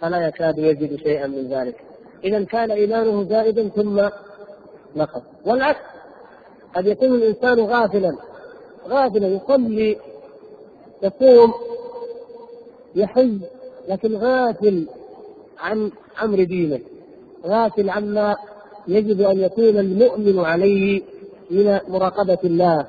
فلا 0.00 0.26
يكاد 0.26 0.58
يجد 0.58 0.96
شيئا 0.98 1.26
من 1.26 1.48
ذلك. 1.48 1.84
إذا 2.24 2.44
كان 2.44 2.70
إيمانه 2.70 3.24
زائدا 3.24 3.68
ثم 3.68 4.08
نقص. 4.96 5.22
والعكس 5.46 5.80
قد 6.76 6.86
يكون 6.86 7.14
الإنسان 7.14 7.60
غافلا 7.60 8.16
غافلا 8.88 9.26
يصلي 9.26 9.98
يصوم 11.02 11.54
يحج 12.96 13.38
لكن 13.88 14.16
غافل 14.16 14.86
عن 15.58 15.90
أمر 16.22 16.44
دينه 16.44 16.80
غافل 17.46 17.90
عما 17.90 18.36
يجب 18.88 19.20
أن 19.20 19.40
يكون 19.40 19.78
المؤمن 19.78 20.38
عليه 20.38 21.02
من 21.50 21.78
مراقبة 21.88 22.38
الله 22.44 22.86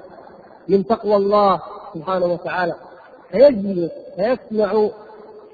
من 0.68 0.86
تقوى 0.86 1.16
الله 1.16 1.62
سبحانه 1.94 2.26
وتعالى. 2.26 2.76
فيجلس 3.32 3.92
فيسمع 4.16 4.90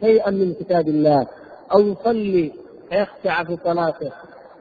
شيئا 0.01 0.31
من 0.31 0.53
كتاب 0.53 0.87
الله 0.87 1.27
أو 1.73 1.79
يصلي 1.79 2.51
فيخشع 2.89 3.43
في 3.43 3.57
صلاته 3.63 4.11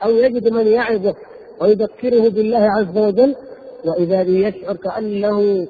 أو 0.04 0.10
يجد 0.10 0.48
من 0.48 0.66
يعظه 0.66 1.14
ويذكره 1.60 2.28
بالله 2.28 2.68
عز 2.78 2.98
وجل. 2.98 3.34
وإذا 3.84 4.22
به 4.22 4.48
يشعر 4.48 4.76
كأنه 4.76 5.68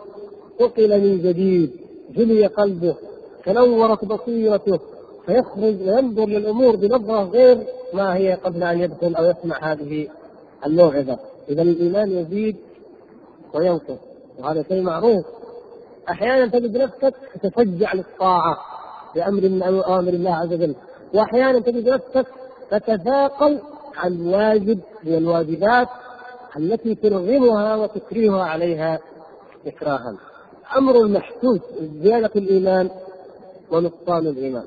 ثقل 0.58 1.00
من 1.00 1.22
جديد 1.22 1.70
جلي 2.16 2.46
قلبه 2.46 2.96
تنورت 3.44 4.04
بصيرته 4.04 4.80
فيخرج 5.26 5.88
وينظر 5.88 6.26
للأمور 6.26 6.76
بنظرة 6.76 7.22
غير 7.22 7.66
ما 7.94 8.16
هي 8.16 8.34
قبل 8.34 8.62
أن 8.62 8.80
يدخل 8.80 9.14
أو 9.14 9.24
يسمع 9.24 9.72
هذه 9.72 10.08
الموعظة. 10.66 11.18
إذا 11.48 11.62
الإيمان 11.62 12.10
يزيد 12.10 12.56
وينقص 13.54 13.98
وهذا 14.38 14.62
شيء 14.62 14.82
معروف. 14.82 15.24
أحيانا 16.10 16.46
تجد 16.46 16.76
نفسك 16.76 17.14
تتشجع 17.42 17.92
للطاعة 17.94 18.56
بأمر 19.14 19.42
من 19.42 19.62
أوامر 19.62 20.08
الله 20.08 20.34
عز 20.34 20.52
وجل. 20.52 20.74
وأحيانا 21.14 21.60
تجد 21.60 21.88
نفسك 21.88 22.26
تتثاقل 22.70 23.58
عن 23.96 24.26
واجب 24.26 24.80
من 25.04 25.14
الواجبات 25.14 25.88
التي 26.56 26.94
ترغمها 26.94 27.76
وتكرهها 27.76 28.42
عليها 28.42 28.98
إكراها. 29.66 30.16
أمر 30.78 31.08
محسوس 31.08 31.60
زيادة 32.02 32.30
الإيمان 32.36 32.90
ونقصان 33.72 34.26
الإيمان. 34.26 34.66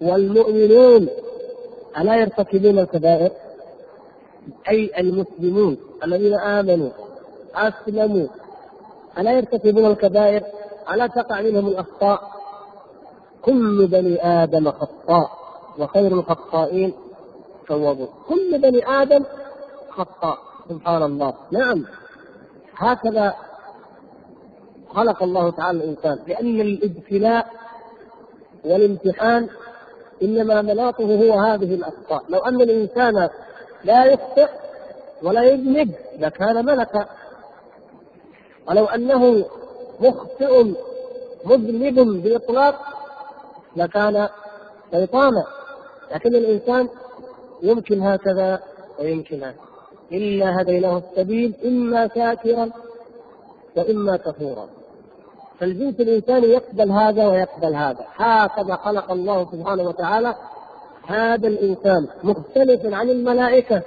والمؤمنون 0.00 1.08
ألا 1.98 2.16
يرتكبون 2.16 2.78
الكبائر؟ 2.78 3.30
أي 4.68 4.90
المسلمون 4.98 5.76
الذين 6.04 6.34
آمنوا 6.34 6.90
أسلموا 7.54 8.26
ألا 9.18 9.32
يرتكبون 9.32 9.86
الكبائر؟ 9.86 10.42
ألا 10.92 11.06
تقع 11.06 11.40
منهم 11.40 11.68
الأخطاء؟ 11.68 12.32
كل 13.42 13.86
بني 13.86 14.26
آدم 14.42 14.70
خطاء 14.70 15.30
وخير 15.78 16.12
الخطائين 16.12 16.92
توابون. 17.68 18.08
كل 18.28 18.58
بني 18.58 18.88
آدم 18.88 19.24
خطاء 19.90 20.38
سبحان 20.68 21.02
الله. 21.02 21.34
نعم. 21.50 21.84
هكذا 22.76 23.34
خلق 24.94 25.22
الله 25.22 25.50
تعالى 25.50 25.78
الإنسان. 25.78 26.18
لأن 26.26 26.60
الابتلاء 26.60 27.46
والامتحان 28.64 29.48
إنما 30.22 30.62
مناطه 30.62 31.04
هو 31.04 31.32
هذه 31.32 31.74
الأخطاء. 31.74 32.24
لو 32.28 32.38
أن 32.38 32.60
الإنسان 32.60 33.28
لا 33.84 34.04
يخطئ 34.04 34.48
ولا 35.22 35.42
يذنب 35.42 35.94
لكان 36.18 36.64
ملكا. 36.64 37.06
ولو 38.68 38.84
أنه 38.84 39.44
مخطئ 40.00 40.64
مذنب 41.44 42.22
بإطلاق 42.22 42.74
لكان 43.76 44.28
شيطانا. 44.90 45.44
لكن 46.14 46.34
الإنسان 46.34 46.88
يمكن 47.62 48.02
هكذا 48.02 48.62
ويمكن 48.98 49.36
هكذا. 49.36 49.54
الا 50.12 50.60
هديناه 50.60 51.02
السبيل 51.10 51.54
إما 51.64 52.08
شاكرا 52.14 52.70
وإما 53.76 54.16
كفورا. 54.16 54.68
فالجنس 55.62 56.00
الانساني 56.00 56.46
يقبل 56.46 56.90
هذا 56.90 57.26
ويقبل 57.26 57.74
هذا. 57.74 58.06
هكذا 58.16 58.76
خلق 58.76 59.12
الله 59.12 59.50
سبحانه 59.52 59.82
وتعالى 59.82 60.34
هذا 61.06 61.48
الإنسان 61.48 62.06
مختلفا 62.24 62.96
عن 62.96 63.10
الملائكة 63.10 63.82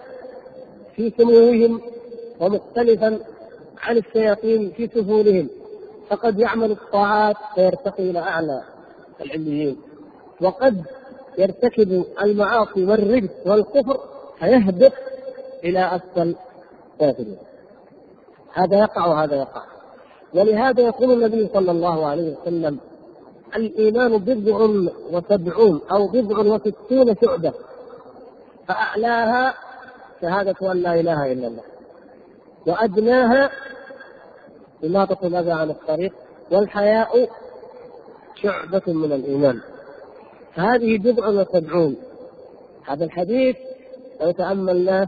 في 0.96 1.14
سموهم 1.18 1.82
ومختلفا 2.40 3.20
عن 3.82 3.98
الشياطين 3.98 4.72
في 4.72 4.88
سفولهم 4.88 5.50
فقد 6.10 6.40
يعمل 6.40 6.72
الطاعات 6.72 7.36
فيرتقي 7.56 8.10
إلى 8.10 8.20
أعلى 8.20 8.62
العليين. 9.22 9.78
وقد 10.42 10.86
يرتكب 11.38 12.06
المعاصي 12.22 12.86
والرجس 12.86 13.32
والكفر 13.46 14.00
فيهبط 14.40 14.94
إلى 15.64 15.96
أسفل 15.96 16.36
سافلين 17.00 17.38
هذا 18.54 18.80
يقع 18.80 19.06
وهذا 19.08 19.36
يقع. 19.36 19.75
ولهذا 20.36 20.82
يقول 20.82 21.12
النبي 21.12 21.50
صلى 21.54 21.71
الله 21.71 22.06
عليه 22.06 22.36
وسلم 22.38 22.80
الإيمان 23.56 24.17
بضع 24.17 24.58
وسبعون 25.12 25.82
أو 25.91 26.08
بضع 26.08 26.39
وستون 26.39 27.15
شعبة 27.21 27.54
فأعلاها 28.67 29.54
شهادة 30.21 30.71
أن 30.71 30.78
لا 30.78 31.00
إله 31.00 31.32
إلا 31.32 31.48
الله 31.48 31.63
وأدناها 32.67 33.50
إماطة 34.84 35.28
الأذى 35.28 35.52
عن 35.52 35.69
الطريق 35.69 36.13
والحياء 36.52 37.30
شعبة 38.36 38.82
من 38.88 39.12
الإيمان. 39.12 39.62
هذه 40.54 40.98
بضع 40.98 41.28
وسبعون. 41.28 41.95
هذا 42.86 43.06
الحديث 43.06 43.56
لو 44.21 44.32
تأملناه 44.32 45.08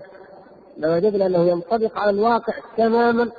لوجدنا 0.78 1.26
أنه 1.26 1.50
ينطبق 1.50 1.98
على 1.98 2.10
الواقع 2.10 2.54
تماما 2.78 3.32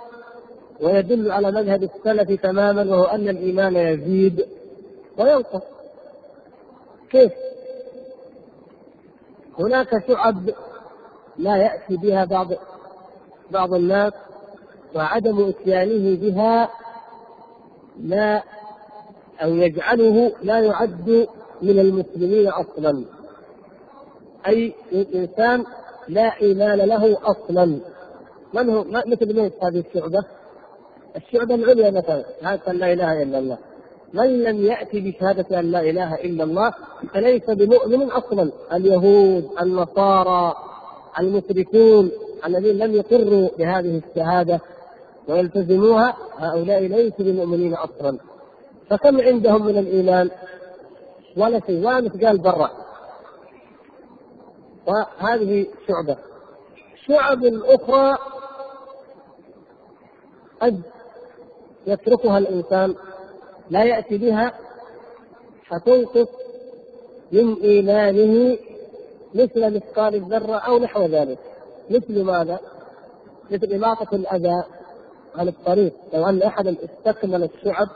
ويدل 0.80 1.32
على 1.32 1.50
مذهب 1.50 1.82
السلف 1.82 2.42
تماما 2.42 2.82
وهو 2.82 3.04
أن 3.04 3.28
الإيمان 3.28 3.76
يزيد 3.76 4.46
وينقص 5.18 5.62
كيف؟ 7.10 7.32
هناك 9.58 10.06
شعب 10.08 10.50
لا 11.38 11.56
يأتي 11.56 11.96
بها 11.96 12.24
بعض 12.24 12.48
بعض 13.50 13.74
الناس 13.74 14.12
وعدم 14.94 15.48
إتيانه 15.48 16.16
بها 16.20 16.70
لا 18.00 18.42
أو 19.42 19.54
يجعله 19.54 20.32
لا 20.42 20.60
يعد 20.60 21.28
من 21.62 21.78
المسلمين 21.78 22.48
أصلا 22.48 23.04
أي 24.46 24.74
إنسان 25.14 25.64
لا 26.08 26.40
إيمان 26.40 26.78
له 26.78 27.18
أصلا 27.22 27.80
من 28.54 28.70
هو 28.70 28.84
مثل 28.84 29.36
من 29.36 29.50
هذه 29.62 29.84
الشعبة؟ 29.88 30.37
الشعبة 31.16 31.54
العليا 31.54 31.90
مثلا 31.90 32.24
شهادة 32.42 32.78
لا 32.78 32.92
إله 32.92 33.22
إلا 33.22 33.38
الله. 33.38 33.58
من 34.12 34.42
لم 34.42 34.64
يأتي 34.64 35.00
بشهادة 35.00 35.60
أن 35.60 35.70
لا 35.70 35.80
إله 35.80 36.14
إلا 36.14 36.44
الله 36.44 36.72
فليس 37.14 37.50
بمؤمن 37.50 38.10
أصلا. 38.10 38.52
اليهود 38.72 39.50
النصارى 39.60 40.54
المشركون 41.18 42.10
الذين 42.46 42.78
لم 42.78 42.94
يقروا 42.94 43.48
بهذه 43.58 44.02
الشهادة 44.08 44.60
ويلتزموها 45.28 46.16
هؤلاء 46.38 46.80
ليسوا 46.80 47.24
بمؤمنين 47.24 47.74
أصلا. 47.74 48.18
فكم 48.90 49.20
عندهم 49.20 49.66
من 49.66 49.78
الإيمان؟ 49.78 50.30
ولا 51.36 51.60
شيء 51.66 51.86
ولا 51.86 52.00
مثقال 52.00 52.38
برا 52.38 52.70
وهذه 54.86 55.66
شعبة. 55.88 56.16
شعب 57.06 57.44
أخرى 57.44 58.18
قد 60.60 60.82
يتركها 61.88 62.38
الإنسان 62.38 62.94
لا 63.70 63.84
يأتي 63.84 64.18
بها 64.18 64.52
فتنقص 65.68 66.28
من 67.32 67.54
إيمانه 67.62 68.58
مثل 69.34 69.76
مثقال 69.76 70.14
الذرة 70.14 70.56
أو 70.56 70.78
نحو 70.78 71.02
ذلك. 71.06 71.38
مثل 71.90 72.22
ماذا؟ 72.22 72.58
مثل 73.50 73.72
إماطة 73.72 74.16
الأذى 74.16 74.64
عن 75.36 75.48
الطريق. 75.48 75.92
لو 76.14 76.28
أن 76.28 76.42
أحدا 76.42 76.76
استكمل 76.84 77.42
الشعب 77.42 77.88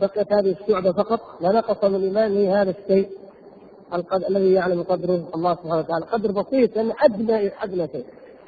بقيت 0.00 0.32
هذه 0.32 0.56
الشعبة 0.60 0.92
فقط 0.92 1.20
لنقص 1.40 1.84
من 1.84 2.02
إيمانه 2.02 2.62
هذا 2.62 2.70
الشيء 2.70 3.08
الذي 4.28 4.52
يعلم 4.52 4.82
قدره 4.82 5.28
الله 5.34 5.54
سبحانه 5.54 5.78
وتعالى. 5.78 6.04
قدر 6.04 6.30
بسيط 6.30 6.76
لأن 6.76 6.92
أدنى 7.02 7.52
أدنى 7.62 7.88
شيء. 7.88 8.04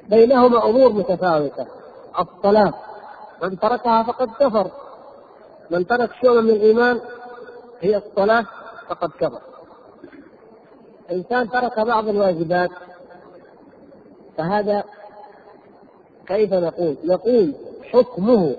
بينهما 0.08 0.64
أمور 0.68 0.92
متفاوتة. 0.92 1.66
الصلاة 2.18 2.74
من 3.42 3.58
تركها 3.58 4.02
فقد 4.02 4.28
كفر. 4.28 4.70
من 5.70 5.86
ترك 5.86 6.10
شعبة 6.22 6.40
من 6.40 6.50
الإيمان 6.50 7.00
هي 7.80 7.96
الصلاة 7.96 8.46
فقد 8.88 9.10
كفر. 9.10 9.40
إنسان 11.12 11.50
ترك 11.50 11.80
بعض 11.80 12.08
الواجبات 12.08 12.70
فهذا 14.38 14.84
كيف 16.26 16.52
نقول؟ 16.52 16.96
نقول 17.04 17.54
حكمه 17.92 18.56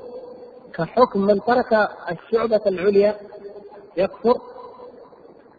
كحكم 0.74 1.20
من 1.20 1.42
ترك 1.44 1.90
الشعبة 2.12 2.62
العليا 2.68 3.16
يكفر؟ 3.98 4.38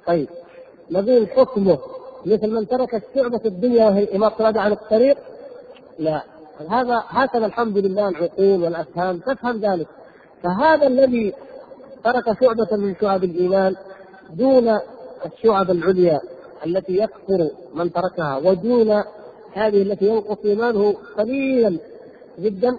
طيب 0.07 0.29
نقول 0.91 1.29
حكمه 1.29 1.79
مثل 2.27 2.51
من 2.51 2.69
ترك 2.69 2.95
الشعبة 2.95 3.41
الدنيا 3.45 3.89
وهي 3.89 4.17
إماطة 4.17 4.61
عن 4.61 4.73
الطريق؟ 4.73 5.17
لا. 5.99 6.23
هذا 6.71 7.03
هكذا 7.09 7.47
الحمد 7.47 7.79
لله 7.79 8.09
العقول 8.09 8.63
والأفهام 8.63 9.19
تفهم 9.19 9.57
ذلك. 9.61 9.87
فهذا 10.43 10.87
الذي 10.87 11.35
ترك 12.05 12.25
شعبة 12.41 12.77
من 12.77 12.95
شعب 13.01 13.25
الإيمان 13.25 13.77
دون 14.31 14.79
الشعب 15.27 15.71
العليا 15.71 16.21
التي 16.67 16.97
يكفر 16.99 17.51
من 17.75 17.93
تركها 17.93 18.37
ودون 18.37 19.03
هذه 19.53 19.83
التي 19.83 20.07
ينقص 20.07 20.39
إيمانه 20.45 20.97
قليلا 21.19 21.79
جدا. 22.39 22.79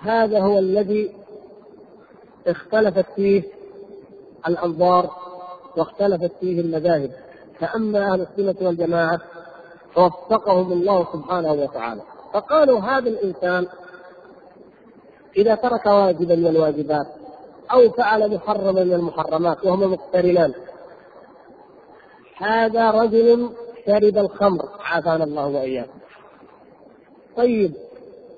هذا 0.00 0.40
هو 0.40 0.58
الذي 0.58 1.12
اختلفت 2.46 3.06
فيه 3.16 3.42
الأنظار 4.48 5.10
واختلفت 5.76 6.32
فيه 6.40 6.60
المذاهب. 6.60 7.10
فأما 7.60 8.12
أهل 8.12 8.20
السنة 8.20 8.66
والجماعة 8.66 9.20
فوفقهم 9.94 10.72
الله 10.72 11.06
سبحانه 11.12 11.52
وتعالى. 11.52 12.02
فقالوا 12.36 12.80
هذا 12.80 13.08
الإنسان 13.08 13.66
إذا 15.36 15.54
ترك 15.54 15.86
واجبا 15.86 16.36
من 16.36 16.46
الواجبات 16.46 17.06
أو 17.72 17.90
فعل 17.90 18.34
محرما 18.34 18.84
من 18.84 18.92
المحرمات 18.92 19.64
وهما 19.64 19.86
مقترنان 19.86 20.54
هذا 22.36 22.90
رجل 22.90 23.50
شرب 23.86 24.18
الخمر 24.18 24.68
عافانا 24.80 25.24
الله 25.24 25.46
وإياكم. 25.46 25.98
طيب 27.36 27.74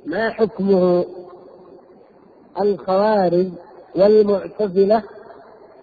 ما 0.07 0.31
حكمه 0.31 1.05
الخوارج 2.61 3.49
والمعتزلة 3.97 5.03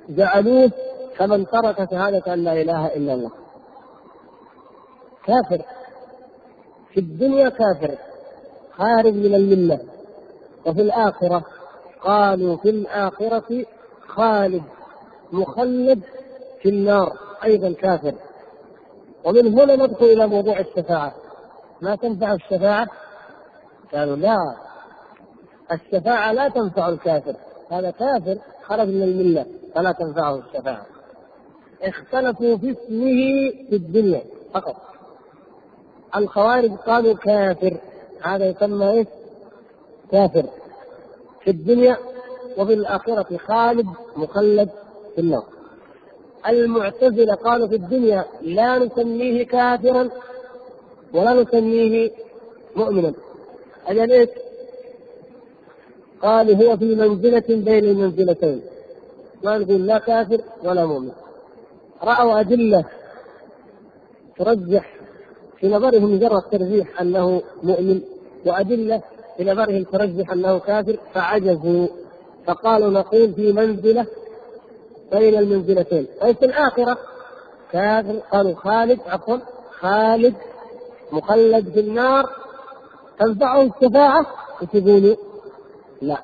جعلوه 0.10 0.71
كمن 1.17 1.45
ترك 1.47 1.91
شهادة 1.91 2.34
أن 2.34 2.43
لا 2.43 2.62
إله 2.62 2.88
إلا 2.88 3.13
الله؟ 3.13 3.32
كافر. 5.25 5.75
في 6.95 7.01
الدنيا 7.01 7.49
كافر 7.49 7.97
خارج 8.71 9.13
من 9.13 9.36
الملة. 9.36 9.79
وفي 10.65 10.81
الآخرة 10.81 11.43
قالوا 12.01 12.58
في 12.58 12.69
الآخرة 12.69 13.65
خالد 14.08 14.63
مخلد 15.31 16.01
في 16.62 16.69
النار 16.69 17.13
أيضا 17.43 17.73
كافر. 17.73 18.13
ومن 19.25 19.60
هنا 19.60 19.75
ندخل 19.75 20.05
إلى 20.05 20.27
موضوع 20.27 20.60
الشفاعة. 20.60 21.13
ما 21.81 21.95
تنفع 21.95 22.34
الشفاعة؟ 22.34 22.88
قالوا 23.93 24.15
لا 24.15 24.55
الشفاعة 25.71 26.31
لا 26.31 26.49
تنفع 26.49 26.89
الكافر. 26.89 27.36
هذا 27.71 27.91
كافر 27.91 28.38
خرج 28.63 28.88
من 28.88 29.03
الملة 29.03 29.45
فلا 29.75 29.91
تنفعه 29.91 30.36
الشفاعة. 30.36 30.86
اختلفوا 31.81 32.58
في 32.58 32.71
اسمه 32.71 33.51
في 33.69 33.75
الدنيا 33.75 34.21
فقط. 34.53 34.94
الخوارج 36.17 36.71
قالوا 36.71 37.13
كافر. 37.13 37.78
هذا 38.21 38.45
يسمى 38.49 38.91
إيش؟ 38.91 39.08
كافر. 40.12 40.45
في 41.43 41.51
الدنيا 41.51 41.97
وفي 42.58 42.73
الآخرة 42.73 43.38
خالد 43.38 43.88
مخلد 44.15 44.69
في 45.15 45.21
النار. 45.21 45.45
المعتزلة 46.47 47.36
قالوا 47.36 47.67
في 47.67 47.75
الدنيا 47.75 48.25
لا 48.41 48.80
نسميه 48.80 49.43
كافرا 49.45 50.10
ولا 51.13 51.34
نسميه 51.41 52.12
مؤمنا. 52.75 53.13
أجل 53.88 54.12
إيش؟ 54.12 54.30
قالوا 56.21 56.56
هو 56.56 56.78
في 56.78 56.95
منزلة 56.95 57.43
بين 57.49 57.86
المنزلتين. 57.86 58.62
ما 59.43 59.58
نقول 59.58 59.88
لا 59.88 59.97
كافر 59.97 60.41
ولا 60.63 60.86
مؤمن. 60.86 61.12
رأوا 62.04 62.39
أدلة 62.39 62.86
ترجح 64.38 64.94
في 65.60 65.68
نظرهم 65.68 66.13
مجرد 66.15 66.41
ترجيح 66.41 67.02
أنه 67.02 67.41
مؤمن 67.63 68.02
وأدلة 68.46 69.02
في 69.38 69.44
نظرهم 69.44 69.84
ترجح 69.84 70.32
أنه 70.32 70.60
كافر 70.60 70.98
فعجزوا. 71.13 71.88
فقالوا 72.48 72.89
نقول 72.89 73.34
في 73.34 73.52
منزلة 73.52 74.08
بين 75.12 75.39
المنزلتين. 75.39 76.08
طيب 76.22 76.36
في 76.36 76.46
الآخرة؟ 76.46 76.98
كافر. 77.72 78.20
قالوا 78.32 78.56
خالد 78.56 79.00
عفوا 79.08 79.38
خالد 79.80 80.36
مخلد 81.12 81.70
في 81.70 81.80
النار. 81.80 82.30
تنفعه 83.20 83.62
الشفاعة؟ 83.62 84.26
وتقولوا 84.62 85.15
لا 86.02 86.18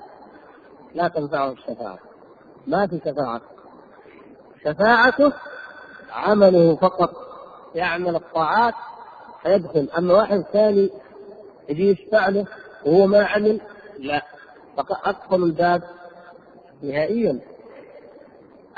لا 0.96 1.08
تنفعه 1.08 1.52
الشفاعة. 1.52 2.00
ما 2.68 2.88
في 2.88 3.00
شفاعة. 3.06 3.42
شفاعته 4.66 5.34
عمله 6.12 6.76
فقط. 6.76 7.10
يعمل 7.76 8.16
الطاعات 8.16 8.74
فيدخل. 9.44 9.90
أما 9.98 10.14
واحد 10.14 10.42
ثاني 10.54 10.90
يجي 11.70 11.90
يشفع 11.90 12.30
له 12.30 12.46
وهو 12.86 13.08
ما 13.08 13.24
عمل 13.24 13.62
لا. 14.00 14.22
فقد 14.78 14.96
اقفل 15.06 15.44
الباب 15.44 15.82
نهائيا. 16.84 17.40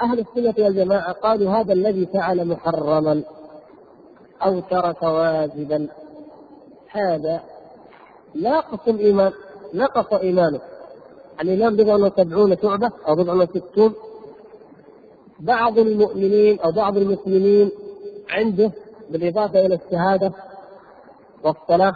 أهل 0.01 0.19
السنة 0.19 0.65
والجماعة 0.65 1.11
قالوا 1.11 1.51
هذا 1.51 1.73
الذي 1.73 2.05
فعل 2.05 2.47
محرما 2.47 3.23
أو 4.41 4.59
ترك 4.59 5.03
واجبا. 5.03 5.87
هذا 6.89 7.43
ناقص 8.35 8.87
الإيمان 8.87 9.31
نقص 9.73 10.13
إيمانه. 10.13 10.61
الإيمان 11.41 11.75
بضع 11.75 11.95
وسبعون 11.95 12.57
شعبة 12.57 12.91
أو 13.07 13.15
بضع 13.15 13.33
وستون. 13.33 13.93
بعض 15.39 15.79
المؤمنين 15.79 16.59
أو 16.59 16.71
بعض 16.71 16.97
المسلمين 16.97 17.71
عنده 18.29 18.71
بالإضافة 19.09 19.65
إلى 19.65 19.75
الشهادة 19.75 20.33
والصلاة 21.43 21.95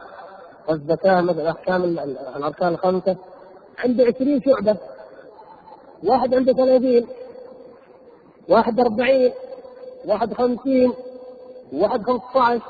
والزكاة 0.70 1.22
مثل 1.22 1.48
أحكام 1.48 1.84
الأركان 1.84 2.68
الخمسة. 2.74 3.16
عنده 3.78 4.04
عشرين 4.04 4.42
شعبة. 4.42 4.78
واحد 6.04 6.34
عنده 6.34 6.54
ثلاثين. 6.54 7.08
واحد 8.50 8.80
أربعين. 8.80 9.34
واحد 10.06 10.34
خمسين. 10.34 10.94
واحد 11.74 12.04
خمسة 12.04 12.42
عشر 12.42 12.62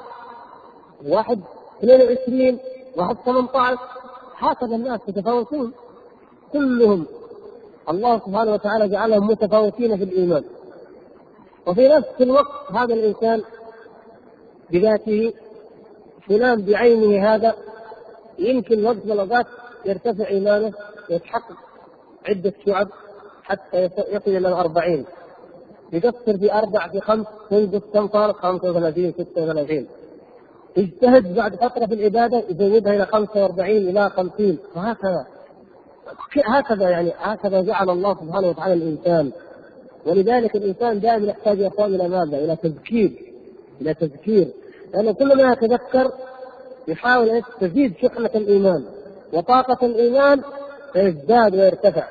واحد 1.06 1.42
اثنين 1.84 2.02
وعشرين. 2.02 2.60
واحد 2.98 3.16
ثمانية 3.26 3.50
عشر 3.56 3.80
هكذا 4.38 4.76
الناس 4.76 5.00
يتفاوتون. 5.08 5.74
كلهم. 6.54 7.06
الله 7.90 8.20
سبحانه 8.20 8.54
وتعالى 8.54 8.90
جعلهم 8.90 9.28
متفاوتين 9.28 9.98
في 9.98 10.04
الإيمان. 10.04 10.44
وفي 11.68 11.88
نفس 11.88 12.22
الوقت 12.22 12.72
هذا 12.72 12.94
الإنسان 12.94 13.44
بذاته 14.72 15.34
فلان 16.30 16.62
بعينه 16.62 17.36
هذا 17.36 17.56
يمكن 18.40 18.86
وقت 18.86 18.98
الأوقات 19.06 19.46
يرتفع 19.86 20.28
إيمانه 20.28 20.74
ويتحقق 21.10 21.56
عدة 22.28 22.54
شعب 22.66 22.88
حتى 23.44 23.84
يصل 23.84 24.32
إلى 24.32 24.48
الأربعين. 24.48 25.06
يقصر 25.94 26.38
في 26.38 26.54
أربع 26.54 26.88
في 26.88 27.00
خمس 27.00 27.26
ينقص 27.52 27.82
كم 27.94 28.08
صار؟ 28.08 28.34
35 28.34 29.14
36 29.14 29.88
يجتهد 30.78 31.36
بعد 31.36 31.56
فترة 31.56 31.86
في 31.86 31.94
العبادة 31.94 32.44
يزودها 32.50 32.94
إلى 32.94 33.06
45 33.06 33.78
إلى 33.78 34.10
50 34.10 34.58
وهكذا. 34.76 35.28
هكذا 36.46 36.90
يعني 36.90 37.14
هكذا 37.18 37.62
جعل 37.62 37.90
الله 37.90 38.14
سبحانه 38.14 38.48
وتعالى 38.48 38.74
الإنسان. 38.74 39.32
ولذلك 40.06 40.56
الإنسان 40.56 41.00
دائما 41.00 41.28
يحتاج 41.28 41.60
يا 41.60 41.68
أخوان 41.68 41.96
إلى 41.96 42.08
ماذا؟ 42.08 42.38
إلى 42.38 42.56
تذكير. 42.56 43.34
إلى 43.82 43.94
تذكير. 43.94 44.48
لأنه 44.94 45.14
كلما 45.14 45.54
يتذكر 45.54 46.12
يحاول 46.88 47.30
ان 47.30 47.42
تزيد 47.60 47.94
شحنة 48.02 48.32
الإيمان. 48.36 48.86
وطاقة 49.34 49.86
الإيمان 49.86 50.42
فيزداد 50.94 51.56
ويرتفع. 51.56 52.08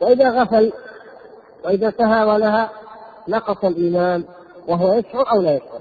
وإذا 0.00 0.30
غفل 0.30 0.72
وإذا 1.64 1.90
سهى 1.90 2.24
ولها 2.24 2.70
نقص 3.28 3.64
الإيمان. 3.64 4.24
وهو 4.68 4.92
يشعر 4.92 5.32
أو 5.32 5.42
لا 5.42 5.54
يشعر. 5.54 5.80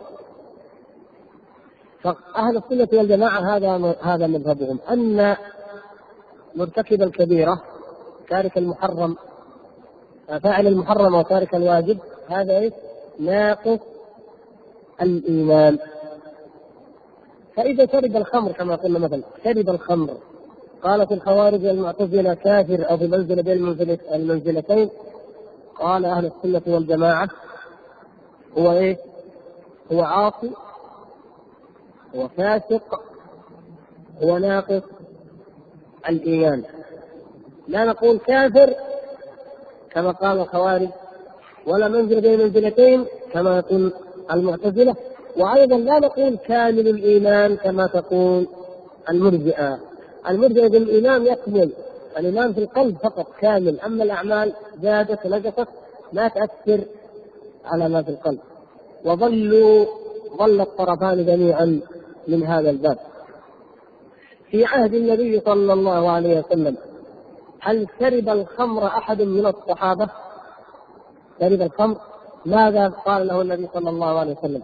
فأهل 2.03 2.57
السنة 2.57 2.99
والجماعة 2.99 3.55
هذا 3.55 3.95
هذا 4.01 4.27
مذهبهم. 4.27 4.79
أن 4.91 5.35
مرتكب 6.55 7.01
الكبيرة 7.01 7.61
تارك 8.29 8.57
المحرم 8.57 9.15
فاعل 10.43 10.67
المحرم 10.67 11.15
وتارك 11.15 11.55
الواجب 11.55 11.97
هذا 12.29 12.57
إيش؟ 12.57 12.73
ناقص 13.19 13.79
الإيمان 15.01 15.77
فإذا 17.55 17.85
شرب 17.85 18.15
الخمر 18.15 18.51
كما 18.51 18.75
قلنا 18.75 18.99
مثلا 18.99 19.23
شرب 19.43 19.69
الخمر 19.69 20.17
قالت 20.83 21.11
الخوارج 21.11 21.65
والمعتزلة 21.65 22.33
كافر 22.33 22.89
أو 22.89 22.97
في 22.97 23.07
منزلة 23.07 23.41
بين 23.41 23.75
المنزلتين 24.13 24.89
قال 25.79 26.05
أهل 26.05 26.25
السنة 26.25 26.61
والجماعة 26.75 27.29
هو 28.57 28.71
إيه؟ 28.71 28.97
هو 29.91 30.01
عاصي 30.03 30.51
هو 32.15 32.27
فاسق 32.27 33.01
هو 34.23 34.37
ناقص 34.37 34.81
الإيمان 36.09 36.63
لا 37.67 37.85
نقول 37.85 38.17
كافر 38.17 38.73
كما 39.91 40.11
قال 40.11 40.39
الخوارج 40.39 40.89
ولا 41.67 41.87
منزل 41.87 42.21
بين 42.21 42.39
منزلتين 42.39 43.05
كما 43.33 43.57
يقول 43.57 43.93
المعتزلة. 44.31 44.95
وأيضا 45.37 45.77
لا 45.77 45.99
نقول 45.99 46.37
كامل 46.37 46.87
الإيمان 46.87 47.55
كما 47.55 47.87
تقول 47.87 48.47
المرجئة. 49.09 49.79
المرجئة 50.29 50.67
بالإيمان 50.67 51.25
يكمل. 51.25 51.71
الإيمان 52.17 52.53
في 52.53 52.59
القلب 52.59 52.97
فقط 52.97 53.27
كامل. 53.39 53.79
أما 53.79 54.03
الأعمال 54.03 54.53
زادت 54.81 55.27
نقصت 55.27 55.67
لا 56.13 56.27
تأثر 56.27 56.83
على 57.65 57.89
ما 57.89 58.03
في 58.03 58.09
القلب. 58.09 58.39
وظلوا 59.05 59.85
ظل 60.37 60.61
الطرفان 60.61 61.25
جميعا 61.25 61.81
من 62.27 62.43
هذا 62.43 62.69
الباب. 62.69 62.97
في 64.51 64.65
عهد 64.65 64.93
النبي 64.93 65.39
صلى 65.39 65.73
الله 65.73 66.11
عليه 66.11 66.39
وسلم 66.39 66.77
هل 67.59 67.87
شرب 67.99 68.29
الخمر 68.29 68.85
أحد 68.85 69.21
من 69.21 69.45
الصحابة؟ 69.45 70.09
شرب 71.39 71.61
الخمر؟ 71.61 71.97
ماذا 72.45 72.89
قال 72.89 73.27
له 73.27 73.41
النبي 73.41 73.69
صلى 73.73 73.89
الله 73.89 74.19
عليه 74.19 74.37
وسلم؟ 74.37 74.63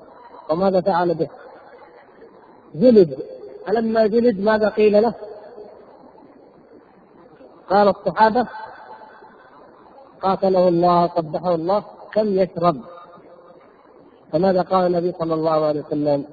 وماذا 0.49 0.81
فعل 0.81 1.13
به؟ 1.13 1.29
جلد 2.75 3.17
فلما 3.67 4.07
جلد 4.07 4.39
ماذا 4.39 4.69
قيل 4.69 5.01
له؟ 5.01 5.13
قال 7.69 7.87
الصحابة 7.87 8.47
قاتله 10.21 10.67
الله 10.67 11.05
قبحه 11.05 11.55
الله 11.55 11.83
كم 12.13 12.27
يشرب؟ 12.39 12.81
فماذا 14.31 14.61
قال 14.61 14.85
النبي 14.85 15.11
صلى 15.19 15.33
الله 15.33 15.65
عليه 15.65 15.81
وسلم؟ 15.81 16.25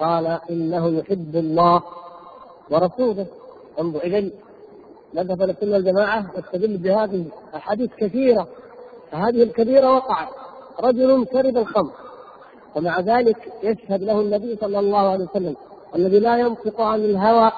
قال 0.00 0.38
إنه 0.50 0.88
يحب 0.88 1.36
الله 1.36 1.82
ورسوله 2.70 3.26
انظر 3.80 4.00
اذا 4.00 4.30
مذهب 5.14 5.42
السنة 5.42 5.72
والجماعة 5.72 6.30
يستدل 6.38 6.76
بهذه 6.76 7.24
احاديث 7.56 7.90
كثيرة 7.94 8.48
فهذه 9.12 9.42
الكبيرة 9.42 9.94
وقعت. 9.94 10.28
رجل 10.80 11.26
شرب 11.32 11.56
الخمر. 11.56 11.92
ومع 12.76 13.00
ذلك 13.00 13.52
يشهد 13.62 14.02
له 14.02 14.20
النبي 14.20 14.56
صلى 14.56 14.78
الله 14.78 15.10
عليه 15.10 15.24
وسلم 15.24 15.56
الذي 15.94 16.18
لا 16.18 16.36
ينطق 16.36 16.80
عن 16.80 17.00
الهوى 17.00 17.52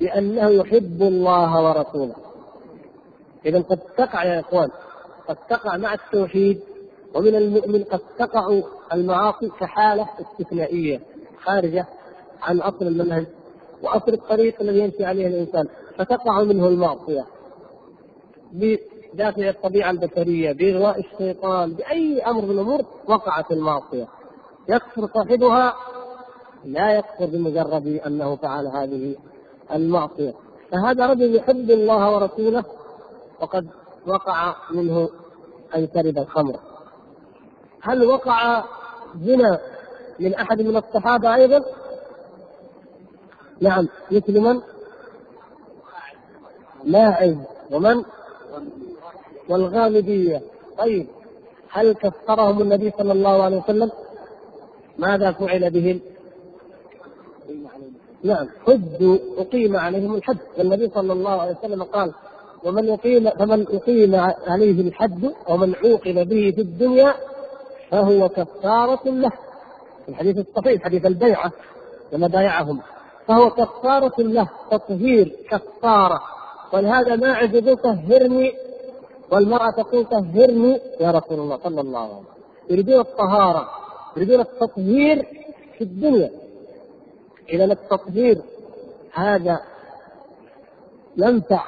بأنه 0.00 0.48
يحب 0.50 1.02
الله 1.02 1.64
ورسوله. 1.64 2.14
إذا 3.46 3.58
قد 3.58 3.78
تقع 3.96 4.24
يا 4.24 4.40
إخوان 4.40 4.68
قد 5.28 5.36
تقع 5.50 5.76
مع 5.76 5.94
التوحيد 5.94 6.60
ومن 7.14 7.34
المؤمن 7.34 7.84
قد 7.84 8.00
تقع 8.18 8.60
المعاصي 8.92 9.48
كحالة 9.60 10.08
استثنائية 10.20 11.00
خارجة 11.44 11.86
عن 12.42 12.60
أصل 12.60 12.86
المنهج 12.86 13.26
وأصل 13.82 14.12
الطريق 14.12 14.60
الذي 14.60 14.78
يمشي 14.78 15.04
عليه 15.04 15.26
الإنسان 15.26 15.64
فتقع 15.98 16.42
منه 16.42 16.68
المعصية. 16.68 17.24
بدافع 19.12 19.48
الطبيعة 19.48 19.90
البشرية 19.90 20.52
بإغواء 20.52 21.00
الشيطان 21.00 21.72
بأي 21.74 22.22
أمر 22.22 22.42
من 22.42 22.50
الأمور 22.50 22.82
وقعت 23.06 23.50
المعصية. 23.50 24.08
يكفر 24.68 25.08
صاحبها 25.14 25.74
لا 26.64 26.92
يكفر 26.92 27.26
بمجرد 27.26 27.86
أنه 28.06 28.36
فعل 28.36 28.66
هذه 28.66 29.16
المعصية. 29.72 30.34
فهذا 30.72 31.06
رجل 31.06 31.34
يحب 31.36 31.70
الله 31.70 32.14
ورسوله 32.14 32.64
وقد 33.40 33.66
وقع 34.06 34.54
منه 34.70 35.08
أن 35.76 35.88
شرب 35.94 36.18
الخمر. 36.18 36.56
هل 37.82 38.04
وقع 38.04 38.64
زنا 39.20 39.60
من 40.20 40.34
أحد 40.34 40.62
من 40.62 40.76
الصحابة 40.76 41.34
أيضا؟ 41.34 41.64
نعم 43.60 43.88
مثل 44.10 44.40
من؟ 44.40 44.60
ماعز 46.84 47.36
ومن؟ 47.70 48.04
والغامدية 49.48 50.42
طيب 50.78 51.06
هل 51.70 51.92
كفرهم 51.92 52.62
النبي 52.62 52.92
صلى 52.98 53.12
الله 53.12 53.42
عليه 53.42 53.56
وسلم؟ 53.56 53.90
ماذا 54.98 55.32
فعل 55.32 55.70
بهم؟ 55.70 56.00
نعم 58.24 58.48
حجوا 58.66 59.18
أقيم 59.38 59.76
عليهم 59.76 60.14
الحد 60.14 60.38
والنبي 60.58 60.90
صلى 60.94 61.12
الله 61.12 61.40
عليه 61.40 61.56
وسلم 61.58 61.82
قال 61.82 62.12
ومن 62.64 62.84
يقيم 62.84 63.30
فمن 63.30 63.66
أقيم 63.68 64.14
عليه 64.46 64.80
الحد 64.80 65.32
ومن 65.48 65.74
عوقب 65.84 66.28
به 66.28 66.52
في 66.54 66.60
الدنيا 66.60 67.14
فهو 67.90 68.28
كفارة 68.28 69.00
له. 69.04 69.30
الحديث 70.08 70.38
الصحيح 70.38 70.84
حديث 70.84 71.06
البيعة 71.06 71.52
لما 72.12 72.26
بايعهم. 72.26 72.80
فهو 73.28 73.50
كفارة 73.50 74.14
له 74.18 74.48
تطهير 74.70 75.36
كفارة. 75.50 76.20
ولهذا 76.72 77.16
ما 77.16 77.32
عجب 77.32 77.74
طهرني 77.74 78.52
والمرأة 79.32 79.70
تقول 79.70 80.04
طهرني 80.04 80.80
يا 81.00 81.10
رسول 81.10 81.40
الله 81.40 81.58
صلى 81.64 81.80
الله 81.80 81.98
عليه 81.98 82.12
وسلم 82.12 82.26
يريدون 82.70 83.00
الطهارة 83.00 83.68
يريدون 84.16 84.40
التطهير 84.40 85.26
في 85.78 85.84
الدنيا 85.84 86.30
إذا 87.48 87.64
التطهير 87.64 88.42
هذا 89.12 89.60
ينفع 91.16 91.64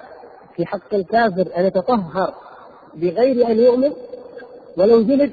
في 0.56 0.66
حق 0.66 0.94
الكافر 0.94 1.56
أن 1.56 1.64
يتطهر 1.64 2.34
بغير 2.94 3.46
أن 3.46 3.58
يؤمن 3.58 3.92
ولو 4.78 5.02
جلد 5.02 5.32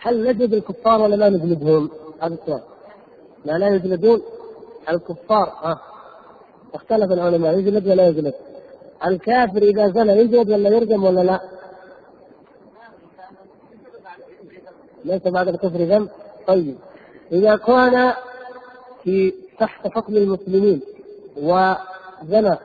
هل 0.00 0.28
نجد 0.28 0.54
الكفار 0.54 1.02
ولا 1.02 1.14
لا 1.14 1.28
نجلدهم؟ 1.28 1.90
هذا 2.20 2.34
السؤال. 2.34 2.62
لا 3.44 3.58
لا 3.58 3.68
يجلدون 3.68 4.22
الكفار 4.88 5.52
ها 5.62 5.80
اختلف 6.74 7.12
العلماء 7.12 7.58
يجلد 7.58 7.88
ولا 7.88 8.08
يجلد؟ 8.08 8.34
الكافر 9.04 9.62
إذا 9.62 9.88
زنى 9.88 10.12
يجلد 10.12 10.50
ولا 10.50 10.68
يرجم 10.68 11.04
ولا 11.04 11.20
لا؟ 11.20 11.40
ليس 15.04 15.28
بعد 15.28 15.48
الكفر 15.48 15.78
ذنب؟ 15.78 16.08
طيب 16.46 16.76
إذا 17.32 17.56
كان 17.56 18.12
في 19.04 19.34
تحت 19.58 19.88
حكم 19.88 20.16
المسلمين 20.16 20.80
وزنى 21.36 22.56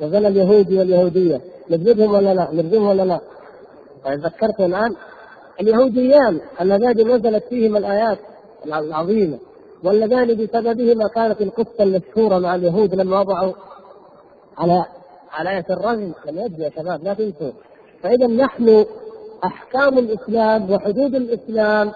وزنى 0.00 0.28
اليهودي 0.28 0.78
واليهودية 0.78 1.40
نجلدهم 1.70 2.14
ولا 2.14 2.34
لا؟ 2.34 2.48
نرجمهم 2.52 2.86
ولا 2.88 3.02
لا؟ 3.02 3.20
طيب 4.04 4.20
ذكرت 4.20 4.60
الآن 4.60 4.94
اليهوديان 5.60 6.40
اللذان 6.60 7.14
نزلت 7.14 7.44
فيهما 7.48 7.78
الآيات 7.78 8.18
العظيمة 8.66 9.38
واللذان 9.84 10.28
بسببهما 10.34 11.08
كانت 11.08 11.40
القصة 11.40 11.82
المشهورة 11.82 12.38
مع 12.38 12.54
اليهود 12.54 12.94
لما 12.94 13.20
وضعوا 13.20 13.52
على 14.58 14.84
على 15.32 15.64
الرجم 15.70 16.12
لم 16.26 16.38
يجي 16.38 16.62
يا 16.62 16.70
شباب 16.70 17.04
لا 17.04 17.14
تنسوا. 17.14 17.52
فإذا 18.02 18.26
نحن 18.26 18.86
أحكام 19.44 19.98
الإسلام 19.98 20.70
وحدود 20.70 21.14
الإسلام 21.14 21.92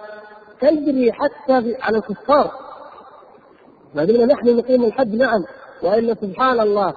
تجري 0.61 1.13
حتى 1.13 1.77
على 1.81 1.99
الكفار. 1.99 2.51
ما 3.95 4.05
دمنا 4.05 4.27
نحن 4.27 4.57
نقيم 4.57 4.85
الحد 4.85 5.15
نعم 5.15 5.45
وإلا 5.83 6.15
سبحان 6.15 6.61
الله 6.61 6.95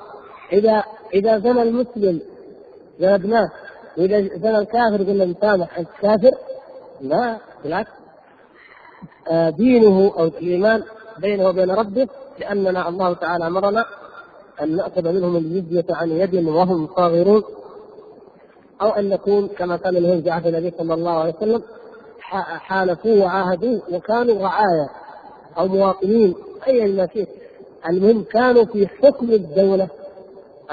إذا 0.54 0.84
إذا 1.14 1.40
زنى 1.40 1.62
المسلم 1.62 2.22
جلدناه 3.00 3.52
وإذا 3.98 4.22
زنى 4.38 4.58
الكافر 4.58 4.98
قلنا 4.98 5.26
نسامح 5.26 5.78
الكافر 5.78 6.32
لا 7.02 7.38
بالعكس. 7.64 7.92
آه، 9.32 9.50
دينه 9.50 10.14
أو 10.18 10.26
الإيمان 10.26 10.84
بينه 11.18 11.50
وبين 11.50 11.72
ربه 11.72 12.08
لأننا 12.40 12.90
الله 12.90 13.14
تعالى 13.14 13.48
أمرنا 13.48 13.86
أن 14.62 14.76
نأخذ 14.76 15.12
منهم 15.12 15.36
الجزية 15.36 15.86
عن 15.89 16.12
يد 16.12 16.36
وهم 16.47 16.88
صاغرون 16.95 17.43
أو 18.82 18.89
أن 18.89 19.10
نكون 19.10 19.47
كما 19.47 19.78
كان 19.78 19.97
اليهود 19.97 20.28
عهد 20.28 20.47
النبي 20.47 20.74
صلى 20.78 20.93
الله 20.93 21.12
عليه 21.12 21.34
وسلم 21.38 21.64
حالفوه 22.60 23.24
وعاهدوه 23.24 23.82
وكانوا 23.91 24.41
رعايا 24.43 24.89
أو 25.57 25.68
مواطنين 25.68 26.36
ايا 26.68 26.88
ما 26.88 27.07
شئت 27.14 27.28
المهم 27.89 28.24
كانوا 28.24 28.66
في 28.66 28.88
حكم 28.88 29.32
الدولة 29.32 29.88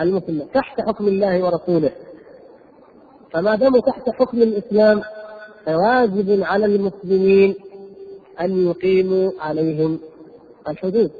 المسلمة 0.00 0.44
تحت 0.54 0.80
حكم 0.80 1.08
الله 1.08 1.44
ورسوله. 1.44 1.92
فما 3.32 3.54
داموا 3.54 3.80
تحت 3.80 4.10
حكم 4.10 4.42
الإسلام 4.42 5.02
فواجب 5.66 6.42
على 6.42 6.66
المسلمين 6.66 7.54
أن 8.40 8.66
يقيموا 8.66 9.30
عليهم 9.40 9.98
الحدود. 10.68 11.10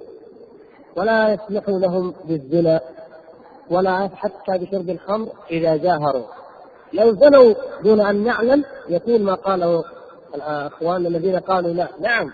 ولا 0.96 1.32
يسمحوا 1.32 1.78
لهم 1.78 2.14
بالزنا 2.24 2.80
ولا 3.70 4.08
حتى 4.14 4.58
بشرب 4.58 4.90
الخمر 4.90 5.28
إذا 5.50 5.76
جاهروا. 5.76 6.24
لو 6.92 7.14
زنوا 7.14 7.54
دون 7.84 8.00
أن 8.00 8.24
نعلم 8.24 8.64
يكون 8.88 9.22
ما 9.22 9.34
قاله 9.34 9.84
الأخوان 10.34 11.06
الذين 11.06 11.38
قالوا 11.38 11.72
لا. 11.72 11.88
نعم 12.00 12.32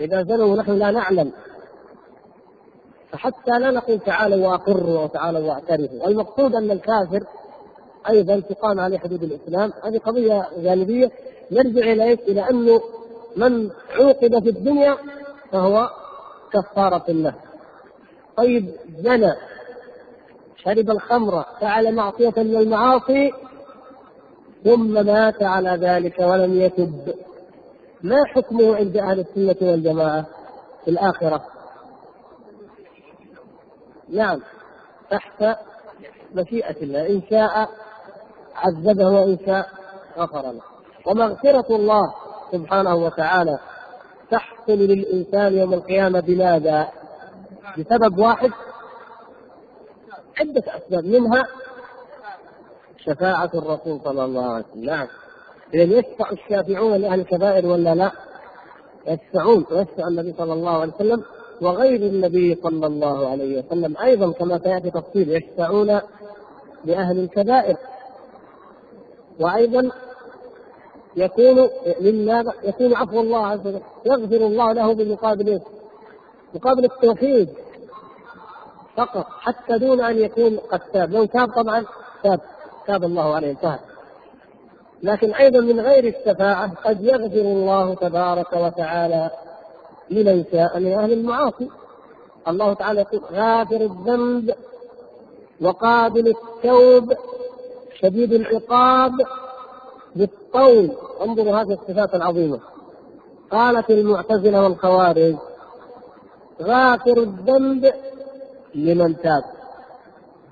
إذا 0.00 0.22
زنوا 0.22 0.46
ونحن 0.46 0.72
لا 0.72 0.90
نعلم. 0.90 1.32
فحتى 3.12 3.50
لا 3.50 3.70
نقول 3.70 4.00
تعالوا 4.00 4.48
وأقروا 4.48 5.04
وتعالوا 5.04 5.40
واعترفوا، 5.40 6.06
المقصود 6.06 6.54
أن 6.54 6.70
الكافر 6.70 7.24
أيضا 8.08 8.40
تقام 8.40 8.80
عليه 8.80 8.98
حدود 8.98 9.22
الإسلام، 9.22 9.72
هذه 9.84 9.98
قضية 9.98 10.48
جانبيه 10.58 11.10
نرجع 11.50 11.92
إلى 11.92 12.04
إيش؟ 12.04 12.20
إلى 12.20 12.50
انه 12.50 12.80
من 13.36 13.70
عوقب 13.98 14.42
في 14.42 14.50
الدنيا 14.50 14.96
فهو 15.52 15.90
كفارة 16.52 17.04
له. 17.08 17.34
طيب 18.36 18.74
زنى 18.98 19.32
شرب 20.56 20.90
الخمر 20.90 21.44
فعل 21.60 21.94
معصية 21.94 22.32
من 22.36 22.56
المعاصي 22.56 23.32
ثم 24.64 25.06
مات 25.06 25.42
على 25.42 25.70
ذلك 25.70 26.18
ولم 26.18 26.60
يتب. 26.60 27.14
ما 28.02 28.16
حكمه 28.34 28.76
عند 28.76 28.96
أهل 28.96 29.20
السنة 29.20 29.70
والجماعة 29.70 30.26
في 30.84 30.90
الآخرة؟ 30.90 31.44
نعم 34.08 34.40
تحت 35.10 35.58
مشيئة 36.34 36.82
الله 36.82 37.06
إن 37.08 37.22
شاء 37.30 37.68
عذبه 38.56 39.08
وإن 39.08 39.38
شاء 39.46 39.66
غفر 40.18 40.42
له. 40.42 40.60
ومغفرة 41.06 41.76
الله 41.76 42.14
سبحانه 42.52 42.94
وتعالى 42.94 43.58
تحصل 44.30 44.72
للإنسان 44.72 45.54
يوم 45.58 45.74
القيامة 45.74 46.20
بماذا؟ 46.20 46.88
بسبب 47.78 48.18
واحد 48.18 48.50
عدة 50.40 50.62
أسباب 50.76 51.04
منها 51.04 51.46
شفاعة 52.98 53.50
الرسول 53.54 54.00
صلى 54.04 54.24
الله 54.24 54.44
عليه 54.44 54.64
وسلم 54.64 54.84
نعم 54.84 55.06
إذا 55.74 55.98
يشفع 55.98 56.30
الشافعون 56.30 56.96
لأهل 56.96 57.20
الكبائر 57.20 57.66
ولا 57.66 57.94
لا؟ 57.94 58.10
يشفعون 59.06 59.64
ويشفع 59.70 60.08
النبي 60.08 60.34
صلى 60.38 60.52
الله 60.52 60.80
عليه 60.80 60.92
وسلم 60.92 61.22
وغير 61.62 62.00
النبي 62.00 62.54
صلى 62.54 62.86
الله 62.86 63.28
عليه 63.28 63.58
وسلم 63.58 63.96
أيضا 63.96 64.32
كما 64.32 64.58
سيأتي 64.58 64.90
تفصيل 64.90 65.30
يشفعون 65.30 66.00
لأهل 66.84 67.18
الكبائر 67.18 67.76
وأيضا 69.40 69.90
يكون 71.16 71.68
لماذا؟ 72.00 72.52
يكون 72.64 72.94
عفو 72.94 73.20
الله 73.20 73.46
عز 73.46 73.66
وجل 73.66 73.80
يغفر 74.06 74.46
الله 74.46 74.72
له 74.72 74.94
بمقابل 74.94 75.60
مقابل 76.54 76.84
التوحيد 76.84 77.48
فقط 78.96 79.26
حتى 79.40 79.78
دون 79.78 80.00
أن 80.00 80.18
يكون 80.18 80.56
قد 80.56 80.80
تاب، 80.80 81.12
لو 81.12 81.24
تاب 81.24 81.48
طبعا 81.48 81.84
تاب. 82.22 82.40
تاب 82.86 83.04
الله 83.04 83.34
عليه 83.34 83.50
انتهى. 83.50 83.78
لكن 85.02 85.34
أيضا 85.34 85.60
من 85.60 85.80
غير 85.80 86.04
الشفاعة 86.04 86.74
قد 86.84 87.00
يغفر 87.00 87.40
الله 87.40 87.94
تبارك 87.94 88.52
وتعالى 88.52 89.30
لمن 90.10 90.44
شاء 90.52 90.80
من 90.80 90.92
أهل 90.92 91.12
المعاصي. 91.12 91.68
الله 92.48 92.72
تعالى 92.72 93.00
يقول 93.00 93.20
غافر 93.32 93.80
الذنب 93.80 94.54
وقابل 95.60 96.28
التوب 96.28 97.12
شديد 98.00 98.32
العقاب 98.32 99.12
بالطول. 100.16 100.90
انظروا 101.20 101.56
هذه 101.56 101.72
الصفات 101.72 102.14
العظيمة. 102.14 102.60
قالت 103.50 103.90
المعتزلة 103.90 104.62
والخوارج 104.62 105.36
غافر 106.62 107.18
الذنب 107.18 107.92
لمن 108.74 109.16
تاب. 109.16 109.44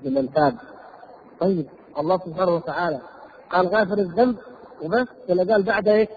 لمن 0.03 0.33
تاب. 0.33 0.55
طيب 1.39 1.65
الله 1.99 2.17
سبحانه 2.17 2.55
وتعالى 2.55 2.99
قال 3.51 3.67
غافر 3.67 3.97
الذنب 3.97 4.35
وبس 4.83 5.07
ولا 5.29 5.53
قال 5.53 5.63
بعد 5.63 5.87
إيش؟ 5.87 6.07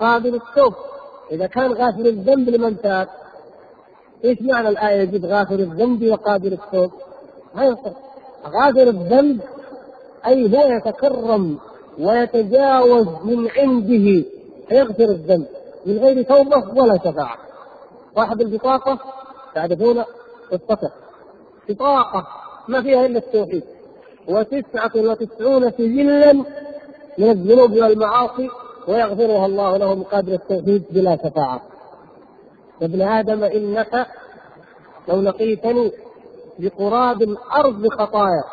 قابل 0.00 0.34
التوب. 0.34 0.74
إذا 1.30 1.46
كان 1.46 1.72
غافر 1.72 2.00
الذنب 2.00 2.48
لمن 2.48 2.80
تاب 2.80 3.08
إيش 4.24 4.42
معنى 4.42 4.68
الآية 4.68 5.00
يجيب 5.02 5.24
غافر 5.24 5.54
الذنب 5.54 6.06
وقابل 6.10 6.52
التوب؟ 6.52 6.92
ما 7.54 7.64
يصح. 7.64 7.92
غافر 8.46 8.82
الذنب 8.82 9.40
أي 10.26 10.56
هو 10.56 10.76
يتكرم 10.76 11.58
ويتجاوز 11.98 13.08
من 13.24 13.50
عنده 13.50 14.24
فيغفر 14.68 15.04
الذنب. 15.04 15.46
من 15.86 15.98
غير 15.98 16.22
توبة 16.22 16.82
ولا 16.82 16.98
شفاعة. 16.98 17.45
صاحب 18.16 18.40
البطاقة 18.40 18.98
تعرفون 19.54 20.04
الصفة 20.52 20.92
بطاقة 21.68 22.26
ما 22.68 22.82
فيها 22.82 23.06
إلا 23.06 23.18
التوحيد. 23.18 23.62
وتسعة 24.28 24.90
وتسعون 24.96 25.70
سجلا 25.70 26.32
من 27.18 27.30
الذنوب 27.30 27.72
والمعاصي 27.72 28.50
ويغفرها 28.88 29.46
الله 29.46 29.76
له 29.76 29.94
مقابل 29.94 30.32
التوحيد 30.32 30.84
بلا 30.90 31.16
شفاعة. 31.16 31.62
يا 32.80 32.86
ابن 32.86 33.02
آدم 33.02 33.44
إنك 33.44 34.06
لو 35.08 35.20
لقيتني 35.20 35.92
بقراب 36.58 37.22
الأرض 37.22 37.88
خطايا 37.88 38.44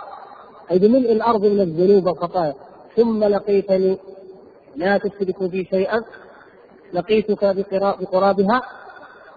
أي 0.72 0.80
بملء 0.80 1.11
الأرض 1.11 1.45
من 1.45 1.61
الذنوب 1.61 2.05
والخطايا 2.05 2.53
ثم 2.95 3.24
لقيتني 3.24 3.97
لا 4.76 4.97
تشرك 4.97 5.43
بي 5.43 5.66
شيئا 5.66 6.03
لقيتك 6.93 7.45
بقرابها 7.99 8.61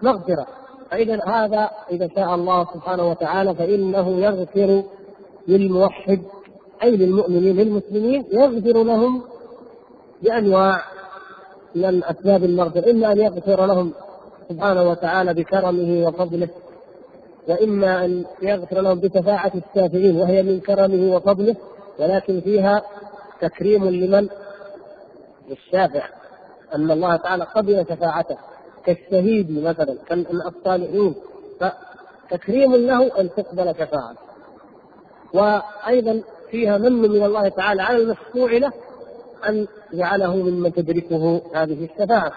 مغفرة. 0.01 0.47
فإذا 0.91 1.19
هذا 1.25 1.69
إذا 1.91 2.09
شاء 2.15 2.35
الله 2.35 2.67
سبحانه 2.73 3.09
وتعالى 3.09 3.55
فإنه 3.55 4.19
يغفر 4.19 4.83
للموحد 5.47 6.21
أي 6.83 6.97
للمؤمنين 6.97 7.55
للمسلمين 7.55 8.25
يغفر 8.31 8.83
لهم 8.83 9.23
بأنواع 10.21 10.81
من 11.75 12.03
أسباب 12.03 12.43
المغفرة، 12.43 12.91
إما 12.91 13.11
أن 13.11 13.17
يغفر 13.17 13.65
لهم 13.65 13.93
سبحانه 14.49 14.89
وتعالى 14.89 15.33
بكرمه 15.33 16.07
وفضله 16.07 16.49
وإما 17.47 18.05
أن 18.05 18.25
يغفر 18.41 18.81
لهم 18.81 18.99
بشفاعة 18.99 19.51
الشافعين 19.55 20.15
وهي 20.15 20.43
من 20.43 20.59
كرمه 20.59 21.15
وفضله 21.15 21.55
ولكن 21.99 22.41
فيها 22.41 22.81
تكريم 23.41 23.85
لمن؟ 23.85 24.29
للشافع. 25.49 26.03
أن 26.75 26.91
الله 26.91 27.15
تعالى 27.15 27.43
قبل 27.43 27.85
شفاعته. 27.89 28.37
كالشهيد 28.87 29.63
مثلا 29.63 29.97
كالصالحين 30.09 31.15
فتكريم 31.59 32.75
له 32.75 33.19
أن 33.19 33.29
تقبل 33.37 33.73
شفاعته 33.75 34.27
وأيضا 35.33 36.21
فيها 36.51 36.77
من 36.77 36.91
من 36.91 37.23
الله 37.23 37.47
تعالى 37.47 37.81
على 37.81 37.97
المشفوع 37.97 38.51
له 38.51 38.73
أن 39.49 39.67
جعله 39.93 40.35
ممن 40.35 40.73
تدركه 40.73 41.41
هذه 41.55 41.85
الشفاعة. 41.85 42.31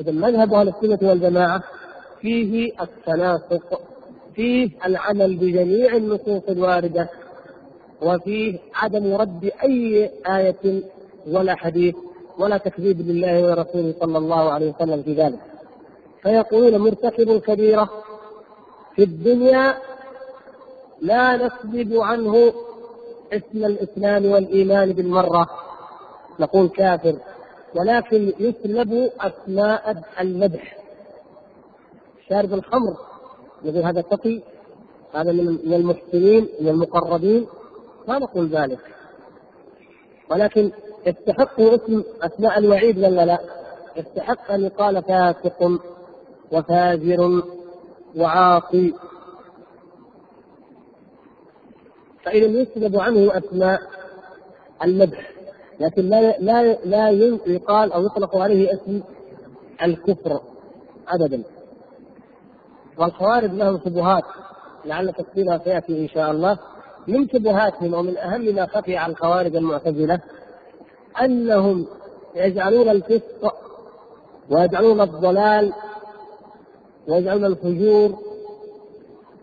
إذا 0.00 0.12
مذهب 0.12 0.54
أهل 0.54 0.68
السنة 0.68 1.08
والجماعة 1.08 1.62
فيه 2.20 2.72
التناسق 2.80 3.80
فيه 4.34 4.70
العمل 4.84 5.36
بجميع 5.36 5.96
النصوص 5.96 6.42
الواردة 6.48 7.08
وفيه 8.02 8.58
عدم 8.74 9.14
رد 9.14 9.50
أي 9.64 10.10
آية 10.26 10.82
ولا 11.26 11.54
حديث 11.54 11.94
ولا 12.38 12.56
تكذيب 12.56 13.00
لله 13.00 13.50
ورسوله 13.50 13.94
صلى 14.00 14.18
الله 14.18 14.50
عليه 14.50 14.74
وسلم 14.74 15.02
في 15.02 15.14
ذلك. 15.14 15.38
فيقولون 16.22 16.78
مرتكب 16.80 17.30
الكبيرة 17.30 17.90
في 18.96 19.02
الدنيا 19.02 19.74
لا 21.00 21.36
نسجد 21.36 21.96
عنه 21.96 22.52
اسم 23.32 23.64
الإسلام 23.64 24.26
والإيمان 24.26 24.92
بالمرة. 24.92 25.48
نقول 26.40 26.68
كافر 26.68 27.16
ولكن 27.74 28.32
يسلب 28.40 29.10
أسماء 29.20 30.02
المدح. 30.20 30.78
شارب 32.28 32.52
الخمر 32.52 32.96
يقول 33.64 33.82
هذا 33.82 34.00
تقي 34.00 34.40
هذا 35.14 35.32
من 35.32 35.74
المحسنين 35.74 36.48
من 36.60 36.68
المقربين 36.68 37.46
ما 38.08 38.18
نقول 38.18 38.48
ذلك. 38.48 38.80
ولكن 40.30 40.70
يستحق 41.06 41.60
اسم 41.60 42.02
أسماء 42.22 42.58
الوعيد 42.58 42.98
ولا 42.98 43.24
لا؟ 43.24 43.38
يستحق 43.96 44.50
أن 44.50 44.64
يقال 44.64 45.02
فاسق 45.02 45.80
وفاجر 46.52 47.42
وعاصي. 48.16 48.94
فإذا 52.24 52.46
يسلب 52.46 52.96
عنه 53.00 53.38
أسماء 53.38 53.80
المدح 54.84 55.30
لكن 55.80 56.02
لا 56.02 56.38
لا 56.38 56.72
لا 56.72 57.10
يقال 57.46 57.92
أو 57.92 58.06
يطلق 58.06 58.36
عليه 58.36 58.72
اسم 58.74 59.02
الكفر 59.82 60.40
أبدا. 61.08 61.42
والخوارج 62.98 63.50
لهم 63.50 63.80
شبهات 63.84 64.24
لعل 64.84 65.12
تفصيلها 65.12 65.58
سيأتي 65.58 66.02
إن 66.02 66.08
شاء 66.08 66.30
الله. 66.30 66.58
من 67.08 67.28
شبهاتهم 67.28 67.94
ومن 67.94 68.18
أهم 68.18 68.54
ما 68.54 68.66
خفي 68.66 68.96
عن 68.96 69.10
الخوارج 69.10 69.56
المعتزلة 69.56 70.20
أنهم 71.24 71.86
يجعلون 72.34 72.88
الفسق 72.88 73.54
ويجعلون 74.50 75.00
الضلال 75.00 75.72
ويجعلون 77.08 77.44
الفجور 77.44 78.18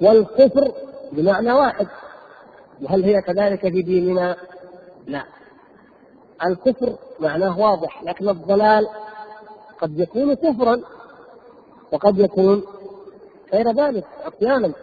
والكفر 0.01 0.71
بمعنى 1.11 1.51
واحد. 1.51 1.88
وهل 2.82 3.03
هي 3.03 3.21
كذلك 3.21 3.61
في 3.61 3.82
ديننا؟ 3.82 4.36
لا. 5.07 5.23
الكفر 6.45 6.95
معناه 7.19 7.59
واضح 7.59 8.03
لكن 8.03 8.30
الضلال 8.30 8.88
قد 9.82 9.99
يكون 9.99 10.34
كفرا 10.34 10.82
وقد 11.91 12.19
يكون 12.19 12.63
غير 13.53 13.71
ذلك 13.71 14.05
عصيانا 14.26 14.73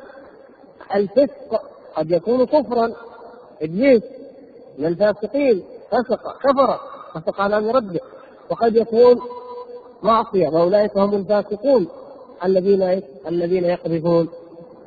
الفسق 0.94 1.62
قد 1.96 2.10
يكون 2.10 2.46
كفرا 2.46 2.92
إبليس 3.62 4.02
من 4.78 4.86
الفاسقين. 4.86 5.62
فسق 5.92 6.38
كفر 6.38 6.80
فسق 7.14 7.40
على 7.40 7.58
أمر 7.58 7.74
ربه 7.74 8.00
وقد 8.50 8.76
يكون 8.76 9.20
معصية 10.02 10.48
وأولئك 10.48 10.96
هم 10.96 11.14
الفاسقون 11.14 11.88
الذين 12.44 13.02
الذين 13.26 13.64
يقذفون 13.64 14.28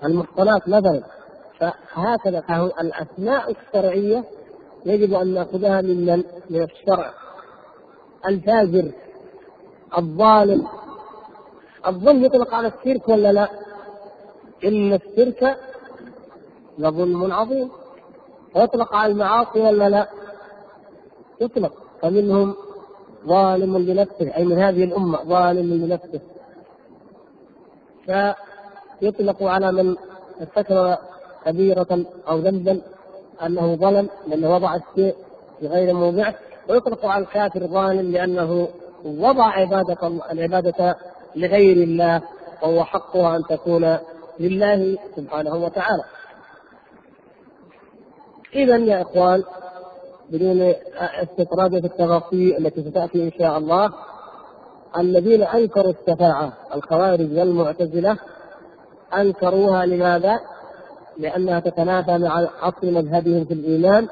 المحصنات 0.03 0.67
مثلا 0.69 1.03
فهكذا 1.59 2.43
الاسماء 2.81 3.51
الشرعية 3.51 4.23
يجب 4.85 5.13
أن 5.13 5.33
نأخذها 5.33 5.81
من 5.81 6.05
من؟ 6.05 6.23
الشرع 6.63 7.13
الفاجر 8.27 8.91
الظالم 9.97 10.67
الظلم 11.87 12.25
يطلق 12.25 12.53
على 12.53 12.67
الشرك 12.67 13.09
ولا 13.09 13.31
لا؟ 13.33 13.49
إن 14.65 14.93
الشرك 14.93 15.57
لظلم 16.77 17.33
عظيم 17.33 17.69
ويطلق 18.55 18.95
على 18.95 19.11
المعاصي 19.11 19.59
ولا 19.59 19.89
لا؟ 19.89 20.09
يطلق. 21.41 21.73
فمنهم 22.01 22.55
ظالم 23.27 23.77
لنفسه 23.77 24.35
أي 24.37 24.45
من 24.45 24.59
هذه 24.59 24.83
الأمة 24.83 25.23
ظالم 25.23 25.73
لنفسه. 25.73 26.19
فيطلق 28.05 29.43
على 29.43 29.71
من 29.71 29.95
ارتكب 30.41 30.97
كبيرة 31.45 32.05
أو 32.29 32.37
ذنبا 32.37 32.81
أنه 33.45 33.75
ظلم 33.75 34.09
لأنه 34.27 34.55
وضع 34.55 34.75
الشيء 34.75 35.15
في 35.59 35.67
غير 35.67 35.93
موضعه. 35.93 36.35
ويطلق 36.69 37.05
على 37.05 37.23
الكافر 37.23 37.67
ظالم 37.67 38.11
لأنه 38.11 38.67
وضع 39.05 39.45
عبادة 39.45 40.07
العبادة 40.31 40.95
لغير 41.35 41.77
الله 41.77 42.21
وهو 42.61 42.83
حقها 42.83 43.35
أن 43.37 43.43
تكون 43.43 43.97
لله 44.39 44.97
سبحانه 45.15 45.55
وتعالى. 45.55 46.03
إذا 48.55 48.77
يا 48.77 49.01
إخوان 49.01 49.43
بدون 50.29 50.73
استطراد 51.23 51.71
في 51.79 51.87
التفاصيل 51.87 52.57
التي 52.57 52.89
ستأتي 52.89 53.23
إن 53.23 53.31
شاء 53.39 53.57
الله 53.57 53.89
الذين 54.97 55.43
أنكروا 55.43 55.91
الشفاعة 55.91 56.53
الخوارج 56.75 57.37
والمعتزلة 57.37 58.17
أنكروها 59.17 59.85
لماذا؟ 59.85 60.39
لأنها 61.17 61.59
تتنافى 61.59 62.17
مع 62.17 62.47
أصل 62.61 62.93
مذهبهم 62.93 63.45
في 63.45 63.53
الإيمان 63.53 64.07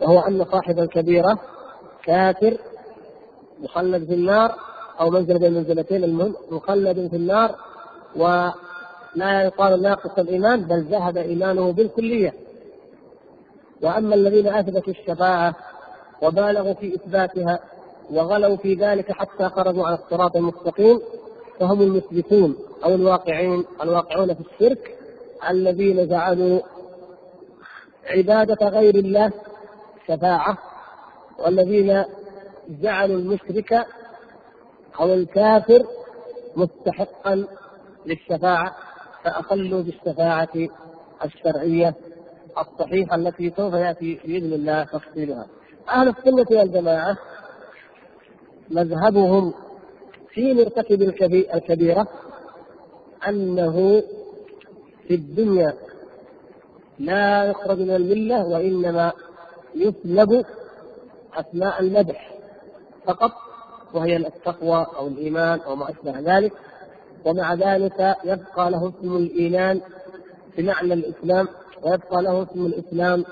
وهو 0.00 0.18
أن 0.20 0.44
صاحب 0.44 0.78
الكبيرة 0.78 1.38
كافر 2.04 2.58
مخلد 3.60 4.04
في 4.04 4.14
النار 4.14 4.54
أو 5.00 5.10
منزل 5.10 5.38
بين 5.38 5.48
المنزلتين 5.48 6.04
المهم 6.04 6.34
مخلد 6.50 7.08
في 7.10 7.16
النار 7.16 7.54
ولا 8.16 9.42
يقال 9.42 9.82
ناقص 9.82 10.18
الإيمان 10.18 10.60
بل 10.60 10.82
ذهب 10.82 11.16
إيمانه 11.16 11.72
بالكلية 11.72 12.34
وأما 13.82 14.14
الذين 14.14 14.46
أثبتوا 14.46 14.92
الشفاعة 14.92 15.54
وبالغوا 16.22 16.74
في 16.74 16.94
إثباتها 16.94 17.58
وغلوا 18.10 18.56
في 18.56 18.74
ذلك 18.74 19.12
حتى 19.12 19.48
خرجوا 19.48 19.86
على 19.86 19.98
الصراط 19.98 20.36
المستقيم 20.36 21.00
فهم 21.60 21.82
المثبتون 21.82 22.56
أو 22.84 22.94
الواقعين 22.94 23.64
الواقعون 23.82 24.34
في 24.34 24.40
الشرك 24.40 24.98
الذين 25.50 26.08
جعلوا 26.08 26.60
عبادة 28.06 28.68
غير 28.68 28.94
الله 28.94 29.32
شفاعة 30.08 30.58
والذين 31.38 32.04
جعلوا 32.68 33.16
المشرك 33.16 33.86
أو 35.00 35.14
الكافر 35.14 35.86
مستحقا 36.56 37.44
للشفاعة 38.06 38.76
فأخلوا 39.24 39.82
بالشفاعة 39.82 40.68
الشرعية. 41.24 41.94
الصحيحة 42.58 43.14
التي 43.16 43.52
سوف 43.56 43.74
يأتي 43.74 44.20
بإذن 44.24 44.52
الله 44.52 44.84
تفصيلها. 44.84 45.46
أهل 45.88 46.08
السنة 46.08 46.58
والجماعة 46.58 47.16
مذهبهم 48.70 49.54
في 50.34 50.54
مرتكب 50.54 51.02
الكبيرة 51.02 52.06
أنه 53.28 54.02
في 55.08 55.14
الدنيا 55.14 55.72
لا 56.98 57.44
يخرج 57.44 57.78
من 57.78 57.90
الملة 57.90 58.46
وإنما 58.46 59.12
يسلب 59.74 60.44
أثناء 61.34 61.80
المدح 61.80 62.34
فقط 63.06 63.30
وهي 63.94 64.16
التقوى 64.16 64.86
أو 64.96 65.06
الإيمان 65.06 65.60
أو 65.60 65.76
ما 65.76 65.90
أشبه 65.90 66.20
ذلك. 66.38 66.52
ومع 67.24 67.54
ذلك 67.54 68.16
يبقى 68.24 68.70
له 68.70 68.88
اسم 68.88 69.16
الإيمان 69.16 69.80
بمعنى 70.58 70.94
الإسلام 70.94 71.48
ويبقى 71.82 72.22
له 72.22 72.42
اسم 72.42 72.66
الإسلام 72.66 73.24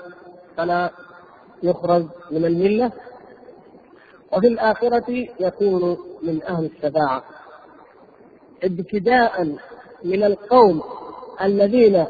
فلا 0.57 0.91
يخرج 1.63 2.05
من 2.31 2.45
الملة. 2.45 2.91
وفي 4.33 4.47
الآخرة 4.47 5.27
يكون 5.39 5.97
من 6.23 6.43
أهل 6.43 6.65
الشفاعة 6.65 7.23
ابتداء 8.63 9.55
من 10.03 10.23
القوم 10.23 10.81
الذين 11.41 12.05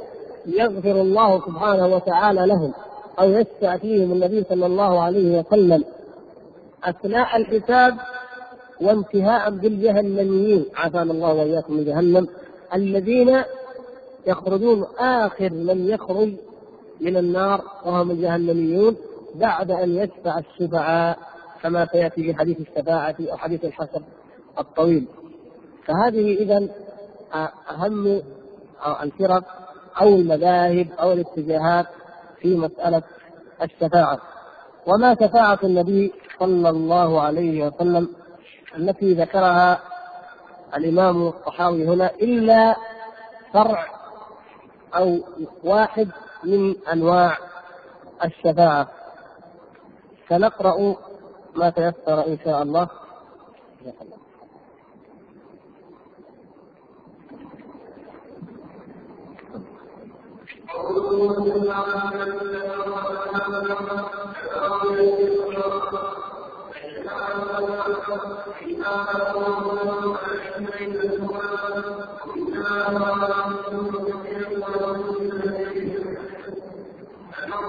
يغفر 0.46 1.02
الله 1.02 1.40
سبحانه 1.46 1.88
وتعالى 1.96 2.46
لهم 2.46 2.74
أو 3.20 3.30
يشفع 3.30 3.78
فيهم 3.78 4.12
النبي 4.12 4.44
صلى 4.50 4.66
الله 4.66 5.02
عليه 5.02 5.40
وسلم 5.40 5.84
أثناء 6.84 7.38
الحساب 7.38 7.98
وانتهاء 8.82 9.50
بالجهنميين. 9.50 10.66
عافانا 10.76 11.12
الله 11.14 11.34
وإياكم 11.34 11.74
من 11.74 11.86
جهنم. 11.86 12.28
الذين 12.74 13.44
يخرجون 14.28 14.84
آخر 15.00 15.50
من 15.50 15.88
يخرج 15.90 16.34
من 17.02 17.18
النار 17.18 17.62
وهم 17.86 18.12
الجهنميون 18.12 18.96
بعد 19.36 19.72
أن 19.72 19.96
يشفع 19.96 20.40
الشفعاء 20.40 21.18
كما 21.64 21.86
سيأتي 21.86 22.24
في 22.24 22.34
حديث 22.34 22.58
الشفاعه 22.60 23.16
أو 23.32 23.38
حديث 23.38 23.66
الحسب 23.66 24.04
الطويل. 24.60 25.08
فهذه 25.86 26.34
اذا 26.34 26.70
أهم 27.72 28.22
الفرق 29.04 29.44
أو 30.02 30.08
المذاهب 30.08 30.88
أو 31.00 31.14
الاتجاهات 31.14 31.86
في 32.42 32.56
مسألة 32.56 33.04
الشفاعة. 33.62 34.20
وما 34.88 35.16
شفاعة 35.16 35.60
النبي 35.64 36.14
صلى 36.40 36.70
الله 36.70 37.22
عليه 37.22 37.68
وسلم 37.68 38.10
التي 38.78 39.14
ذكرها 39.14 39.80
الإمام 40.76 41.28
الطحاوي 41.28 41.88
هنا 41.88 42.12
إلا 42.22 42.76
فرع 43.54 43.97
أو 44.98 45.20
واحد 45.64 46.08
من 46.44 46.76
أنواع 46.94 47.38
الشفاعة 48.24 48.88
سنقرأ 50.30 50.96
ما 51.56 51.70
تيسر 51.70 52.28
إن 52.28 52.38
شاء 52.44 52.64
الله 52.64 52.88
Thank 73.90 74.16
you. 74.16 74.27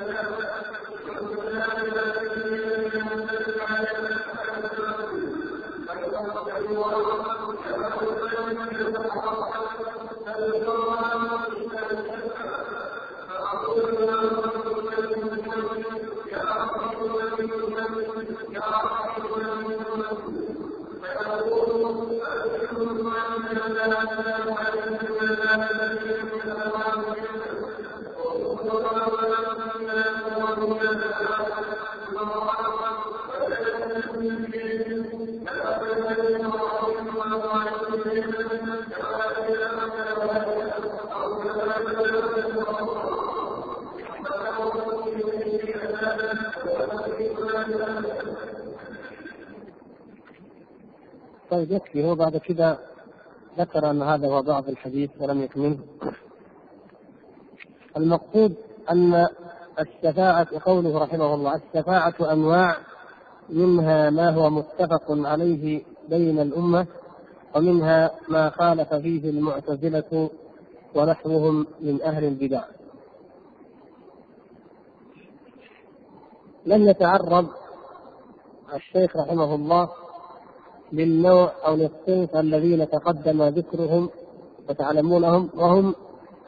ಅದರ 0.00 0.43
طيب 51.50 51.72
يكفي. 51.72 52.04
هو 52.04 52.14
بعد 52.14 52.36
كذا 52.36 52.78
ذكر 53.58 53.90
أن 53.90 54.02
هذا 54.02 54.28
هو 54.28 54.40
ضعف 54.40 54.68
الحديث 54.68 55.10
ولم 55.20 55.42
يكمله 55.42 55.78
المقصود 57.96 58.54
أن 58.90 59.26
الشفاعة 59.80 60.46
قوله 60.64 60.98
رحمه 60.98 61.34
الله 61.34 61.54
الشفاعة 61.54 62.14
أنواع 62.32 62.76
منها 63.48 64.10
ما 64.10 64.30
هو 64.30 64.50
متفق 64.50 65.04
عليه 65.08 65.82
بين 66.08 66.38
الأمة 66.40 66.86
ومنها 67.56 68.10
ما 68.28 68.50
خالف 68.50 68.94
فيه 68.94 69.30
المعتزلة 69.30 70.30
ونحوهم 70.94 71.66
من 71.80 72.02
أهل 72.02 72.24
البدع. 72.24 72.64
لم 76.66 76.88
يتعرض 76.88 77.48
الشيخ 78.74 79.16
رحمه 79.16 79.54
الله 79.54 79.88
للنوع 80.94 81.52
أو 81.66 81.74
للصنف 81.76 82.36
الذين 82.36 82.88
تقدم 82.88 83.42
ذكرهم 83.42 84.10
وتعلمونهم 84.68 85.50
وهم 85.56 85.94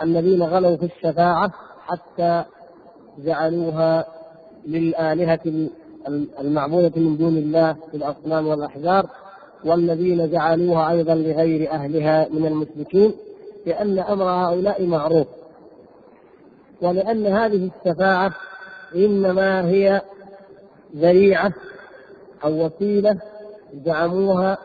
الذين 0.03 0.43
غلوا 0.43 0.77
في 0.77 0.85
الشفاعة 0.85 1.53
حتى 1.87 2.45
جعلوها 3.19 4.07
للآلهة 4.67 5.69
المعبودة 6.41 6.93
من 6.97 7.17
دون 7.17 7.37
الله 7.37 7.73
في 7.91 7.97
الأصنام 7.97 8.47
والأحجار 8.47 9.07
والذين 9.65 10.31
جعلوها 10.31 10.91
أيضا 10.91 11.15
لغير 11.15 11.71
أهلها 11.71 12.29
من 12.29 12.47
المشركين 12.47 13.13
لأن 13.67 13.99
أمر 13.99 14.25
هؤلاء 14.25 14.87
معروف. 14.87 15.27
ولأن 16.83 17.27
هذه 17.27 17.71
الشفاعة 17.71 18.35
إنما 18.95 19.69
هي 19.69 20.03
ذريعة 20.97 21.53
أو 22.45 22.67
وسيلة 22.67 23.21
زعموها 23.85 24.59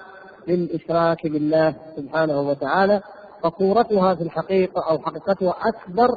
للإشراك 0.47 1.27
بالله 1.27 1.75
سبحانه 1.95 2.41
وتعالى 2.41 3.01
فصورتها 3.43 4.15
في 4.15 4.23
الحقيقة 4.23 4.89
أو 4.89 4.99
حقيقتها 4.99 5.55
أكبر 5.61 6.09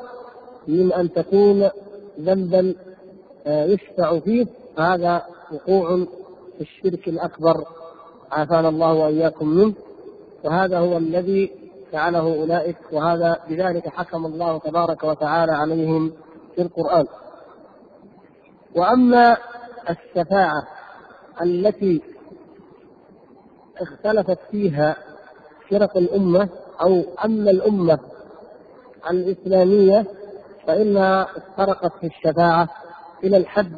من 0.69 0.93
أن 0.93 1.13
تكون 1.13 1.71
ذنبا 2.21 2.75
آه، 3.47 3.65
يشفع 3.65 4.19
فيه 4.19 4.47
هذا 4.79 5.23
وقوع 5.53 5.97
في 6.59 6.61
الشرك 6.61 7.09
الأكبر 7.09 7.65
عافانا 8.33 8.69
الله 8.69 8.93
وإياكم 8.93 9.49
منه. 9.49 9.75
وهذا 10.45 10.79
هو 10.79 10.97
الذي 10.97 11.53
فعله 11.93 12.35
أولئك 12.41 12.77
وهذا 12.93 13.41
بذلك 13.49 13.89
حكم 13.89 14.27
الله 14.27 14.59
تبارك 14.59 15.05
وتعالى 15.05 15.53
عليهم 15.53 16.13
في 16.55 16.63
القرآن. 16.63 17.07
وأما 18.77 19.37
الشفاعة 19.91 20.63
التي 21.43 22.03
اختلفت 23.81 24.39
فيها 24.51 24.97
فرق 25.71 25.97
الأمة 25.97 26.49
أو 26.81 27.03
أما 27.25 27.51
الأمة 27.51 27.99
الإسلامية 29.11 30.07
فإنها 30.67 31.23
افترقت 31.37 31.93
في 32.01 32.07
الشفاعة 32.07 32.69
إلى 33.25 33.37
الحد 33.37 33.73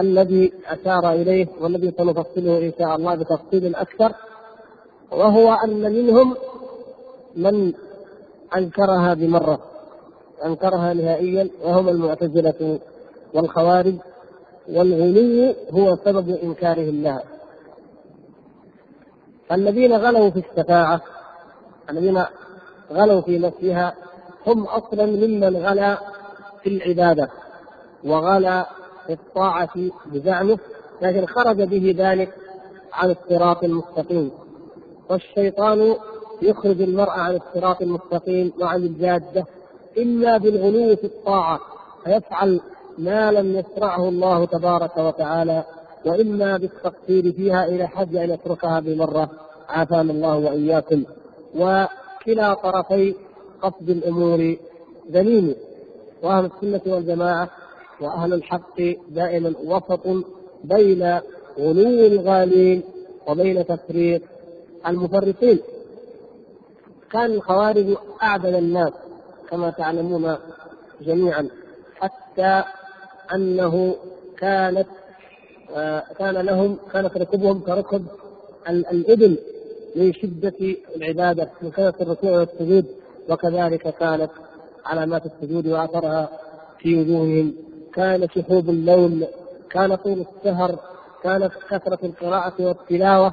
الذي 0.00 0.52
أشار 0.66 1.12
إليه 1.12 1.46
والذي 1.60 1.94
سنفصله 1.98 2.58
إن 2.58 2.72
شاء 2.78 2.96
الله 2.96 3.14
بتفصيل 3.14 3.74
أكثر 3.74 4.12
وهو 5.10 5.52
أن 5.52 5.80
منهم 5.92 6.36
من 7.36 7.72
أنكرها 8.56 9.14
بمرة 9.14 9.58
أنكرها 10.44 10.94
نهائيا 10.94 11.50
وهم 11.64 11.88
المعتزلة 11.88 12.78
والخوارج 13.34 13.94
والغلو 14.68 15.54
هو 15.70 15.96
سبب 16.04 16.30
إنكارهم 16.30 17.02
لها. 17.02 17.22
الذين 19.52 19.92
غلوا 19.92 20.30
في 20.30 20.44
الشفاعة 20.50 21.00
الذين 21.90 22.24
غلوا 22.92 23.20
في 23.20 23.38
نفسها 23.38 23.94
هم 24.46 24.64
أصلا 24.64 25.06
ممن 25.06 25.56
غلا 25.56 25.98
في 26.62 26.68
العبادة 26.68 27.28
وغلا 28.04 28.66
في 29.06 29.12
الطاعة 29.12 29.70
بزعمه 30.06 30.58
لكن 31.02 31.26
خرج 31.26 31.62
به 31.62 31.94
ذلك 31.98 32.34
عن 32.92 33.10
الصراط 33.10 33.64
المستقيم. 33.64 34.30
والشيطان 35.10 35.94
يخرج 36.42 36.82
المرء 36.82 37.10
عن 37.10 37.36
الصراط 37.36 37.82
المستقيم 37.82 38.52
وعن 38.60 38.82
الجادة 38.82 39.44
إما 39.98 40.36
بالغلو 40.36 40.96
في 40.96 41.04
الطاعة 41.04 41.60
فيفعل 42.04 42.60
ما 42.98 43.32
لم 43.32 43.56
يشرعه 43.56 44.08
الله 44.08 44.44
تبارك 44.44 44.96
وتعالى. 44.96 45.64
وإما 46.04 46.56
بالتقصير 46.56 47.32
فيها 47.32 47.64
إلى 47.64 47.86
حد 47.86 48.16
أن 48.16 48.30
يتركها 48.30 48.80
بمرة 48.80 49.30
عافانا 49.68 50.12
الله 50.12 50.36
وإياكم. 50.36 51.04
وكلا 51.54 52.54
طرفي 52.54 53.14
قصد 53.62 53.90
الأمور 53.90 54.56
ذميم 55.10 55.54
وأهل 56.22 56.44
السنة 56.44 56.94
والجماعة 56.94 57.50
وأهل 58.00 58.32
الحق 58.32 58.80
دائما 59.08 59.54
وسط 59.64 60.06
بين 60.64 61.20
غلو 61.58 62.06
الغالين 62.06 62.82
وبين 63.28 63.66
تفريط 63.66 64.22
المفرطين. 64.86 65.58
كان 67.12 67.30
الخوارج 67.32 67.96
أعدل 68.22 68.54
الناس 68.54 68.92
كما 69.50 69.70
تعلمون 69.70 70.36
جميعا 71.00 71.48
حتى 72.00 72.62
أنه 73.34 73.94
كانت 74.38 74.86
كان 76.18 76.34
لهم 76.34 76.78
كانت 76.92 77.16
ركوبهم 77.16 77.60
كركب 77.60 78.06
الإبل 78.68 79.38
من 79.96 80.12
شده 80.12 80.76
العبادة 80.96 81.50
من 81.62 81.70
كثره 81.70 82.02
الركوع 82.02 82.30
والسجود 82.30 82.86
وكذلك 83.28 83.94
كانت 83.98 84.30
علامات 84.86 85.22
السجود 85.26 85.66
وأثرها 85.66 86.28
في 86.78 87.00
وجوههم. 87.00 87.54
كان 87.94 88.28
شحوب 88.28 88.68
اللون 88.68 89.24
كان 89.70 89.94
طول 89.94 90.26
السهر 90.36 90.78
كانت 91.22 91.52
كثرة 91.70 91.98
القراءة 92.04 92.54
والتلاوة. 92.58 93.32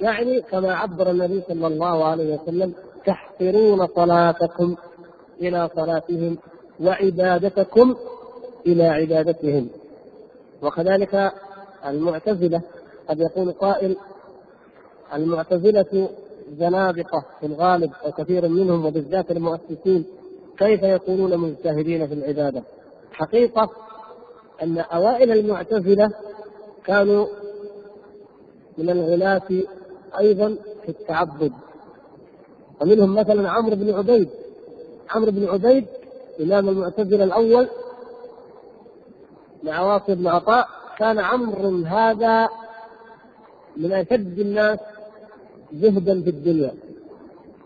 يعني 0.00 0.40
كما 0.40 0.74
عبر 0.74 1.10
النبي 1.10 1.42
صلى 1.48 1.66
الله 1.66 2.04
عليه 2.04 2.34
وسلم 2.34 2.74
تحقرون 3.06 3.86
صلاتكم 3.86 4.76
إلى 5.40 5.70
صلاتهم 5.76 6.38
وعبادتكم 6.80 7.96
إلى 8.66 8.84
عبادتهم. 8.84 9.68
وكذلك 10.64 11.32
المعتزلة 11.86 12.62
قد 13.08 13.20
يقول 13.20 13.52
قائل 13.52 13.96
المعتزلة 15.14 16.08
زنادقة 16.58 17.24
في 17.40 17.46
الغالب 17.46 17.92
أو 18.04 18.12
كثير 18.12 18.48
منهم 18.48 18.86
وبالذات 18.86 19.30
المؤسسين 19.30 20.04
كيف 20.58 20.82
يكونون 20.82 21.38
مجتهدين 21.38 22.06
في 22.06 22.14
العبادة؟ 22.14 22.62
حقيقة 23.12 23.70
أن 24.62 24.78
أوائل 24.78 25.30
المعتزلة 25.30 26.10
كانوا 26.84 27.26
من 28.78 28.90
الغلاة 28.90 29.62
أيضا 30.18 30.56
في 30.82 30.88
التعبد. 30.88 31.52
ومنهم 32.80 33.14
مثلا 33.14 33.50
عمرو 33.50 33.76
بن 33.76 33.94
عبيد. 33.94 34.28
عمرو 35.10 35.30
بن 35.30 35.48
عبيد 35.48 35.86
إمام 36.40 36.68
المعتزلة 36.68 37.24
الأول 37.24 37.68
مع 39.64 39.80
واصل 39.80 40.14
بن 40.14 40.26
عطاء 40.26 40.68
كان 40.98 41.18
عمرو 41.18 41.84
هذا 41.84 42.48
من 43.76 43.92
أشد 43.92 44.38
الناس 44.38 44.78
زهدا 45.72 46.22
في 46.22 46.30
الدنيا. 46.30 46.74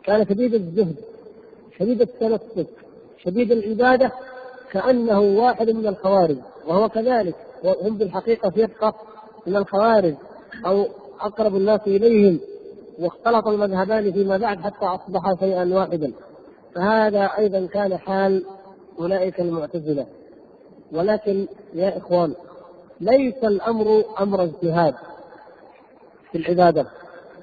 كان 0.04 0.26
شديد 0.26 0.54
الزهد 0.54 0.96
شديد 1.78 2.00
التنفس 2.00 2.66
شديد 3.18 3.52
العبادة 3.52 4.12
كأنه 4.72 5.20
واحد 5.20 5.70
من 5.70 5.86
الخوارج 5.86 6.36
وهو 6.66 6.88
كذلك 6.88 7.34
وهم 7.64 7.98
بالحقيقة 7.98 8.50
فرقة 8.50 8.94
من 9.46 9.56
الخوارج 9.56 10.14
أو 10.66 10.86
أقرب 11.20 11.56
الناس 11.56 11.80
إليهم 11.86 12.40
واختلط 12.98 13.48
المذهبان 13.48 14.12
فيما 14.12 14.36
بعد 14.36 14.60
حتى 14.60 14.86
أصبحا 14.86 15.36
شيئا 15.40 15.74
واحدا. 15.74 16.12
فهذا 16.74 17.30
أيضا 17.38 17.66
كان 17.66 17.96
حال 17.96 18.44
أولئك 18.98 19.40
المعتزلة. 19.40 20.06
ولكن 20.92 21.46
يا 21.74 21.98
إخوان 21.98 22.34
ليس 23.00 23.44
الأمر 23.44 24.04
أمر 24.20 24.42
اجتهاد 24.42 24.94
في 26.32 26.38
العبادة 26.38 26.86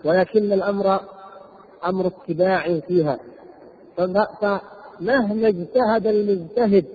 ولكن 0.06 0.54
الأمر 0.54 1.00
أمر 1.86 2.08
اتباع 2.08 2.80
فيها. 2.80 3.20
فمهما 3.98 5.48
اجتهد 5.48 6.08
المجتهد 6.08 6.86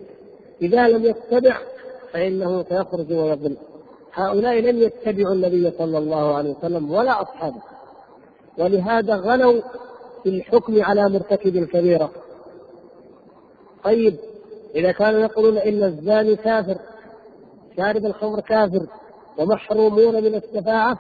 إذا 0.63 0.89
لم 0.89 1.05
يتبع 1.05 1.57
فإنه 2.13 2.63
سيخرج 2.63 3.13
ويضل. 3.13 3.57
هؤلاء 4.15 4.61
لم 4.61 4.79
يتبعوا 4.79 5.35
النبي 5.35 5.71
صلى 5.79 5.99
الله 5.99 6.35
عليه 6.35 6.51
وسلم 6.51 6.91
ولا 6.91 7.23
أصحابه. 7.23 7.63
ولهذا 8.59 9.15
غلوا 9.15 9.61
في 10.23 10.29
الحكم 10.29 10.83
على 10.83 11.09
مرتكب 11.09 11.57
الكبيرة. 11.57 12.11
طيب 13.85 14.17
إذا 14.75 14.93
كانوا 14.93 15.21
يقولون 15.21 15.59
إن 15.59 15.83
الزاني 15.83 16.37
كافر 16.37 16.77
شارب 17.77 18.07
الخمر 18.07 18.41
كافر 18.41 18.87
ومحرومون 19.39 20.15
من 20.25 20.35
الشفاعة 20.35 20.99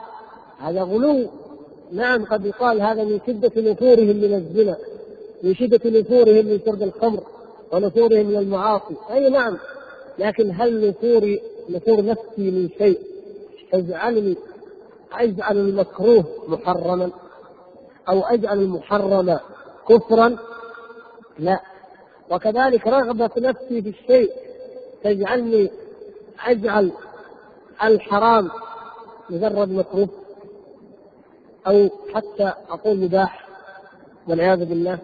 هذا 0.60 0.82
غلو. 0.82 1.26
نعم 1.92 2.24
قد 2.24 2.46
يقال 2.46 2.82
هذا 2.82 3.04
من 3.04 3.20
شدة 3.26 3.52
نفورهم 3.56 4.16
من 4.16 4.34
الزنا 4.34 4.76
من 5.42 5.54
شدة 5.54 6.00
نفورهم 6.00 6.46
من 6.46 6.60
شرب 6.66 6.82
الخمر 6.82 7.20
ونفورهم 7.72 8.26
من 8.26 8.36
المعاصي. 8.36 8.94
أي 9.10 9.28
نعم 9.28 9.58
لكن 10.18 10.50
هل 10.54 10.88
نفور 10.88 11.38
نفور 11.70 12.04
نفسي 12.04 12.50
من 12.50 12.68
شيء؟ 12.78 12.98
تجعلني 13.72 14.36
أجعل 15.12 15.56
المكروه 15.56 16.24
محرما؟ 16.48 17.10
أو 18.08 18.20
أجعل 18.20 18.58
المحرم 18.58 19.38
كفرا؟ 19.88 20.36
لا. 21.38 21.60
وكذلك 22.30 22.86
رغبة 22.86 23.30
نفسي 23.36 23.82
في 23.82 23.88
الشيء 23.88 24.30
تجعلني 25.04 25.70
أجعل 26.46 26.92
الحرام 27.82 28.50
مجرد 29.30 29.70
مكروه 29.70 30.08
أو 31.66 31.88
حتى 32.14 32.52
أقول 32.70 32.96
مباح 32.96 33.48
والعياذ 34.28 34.64
بالله. 34.64 34.98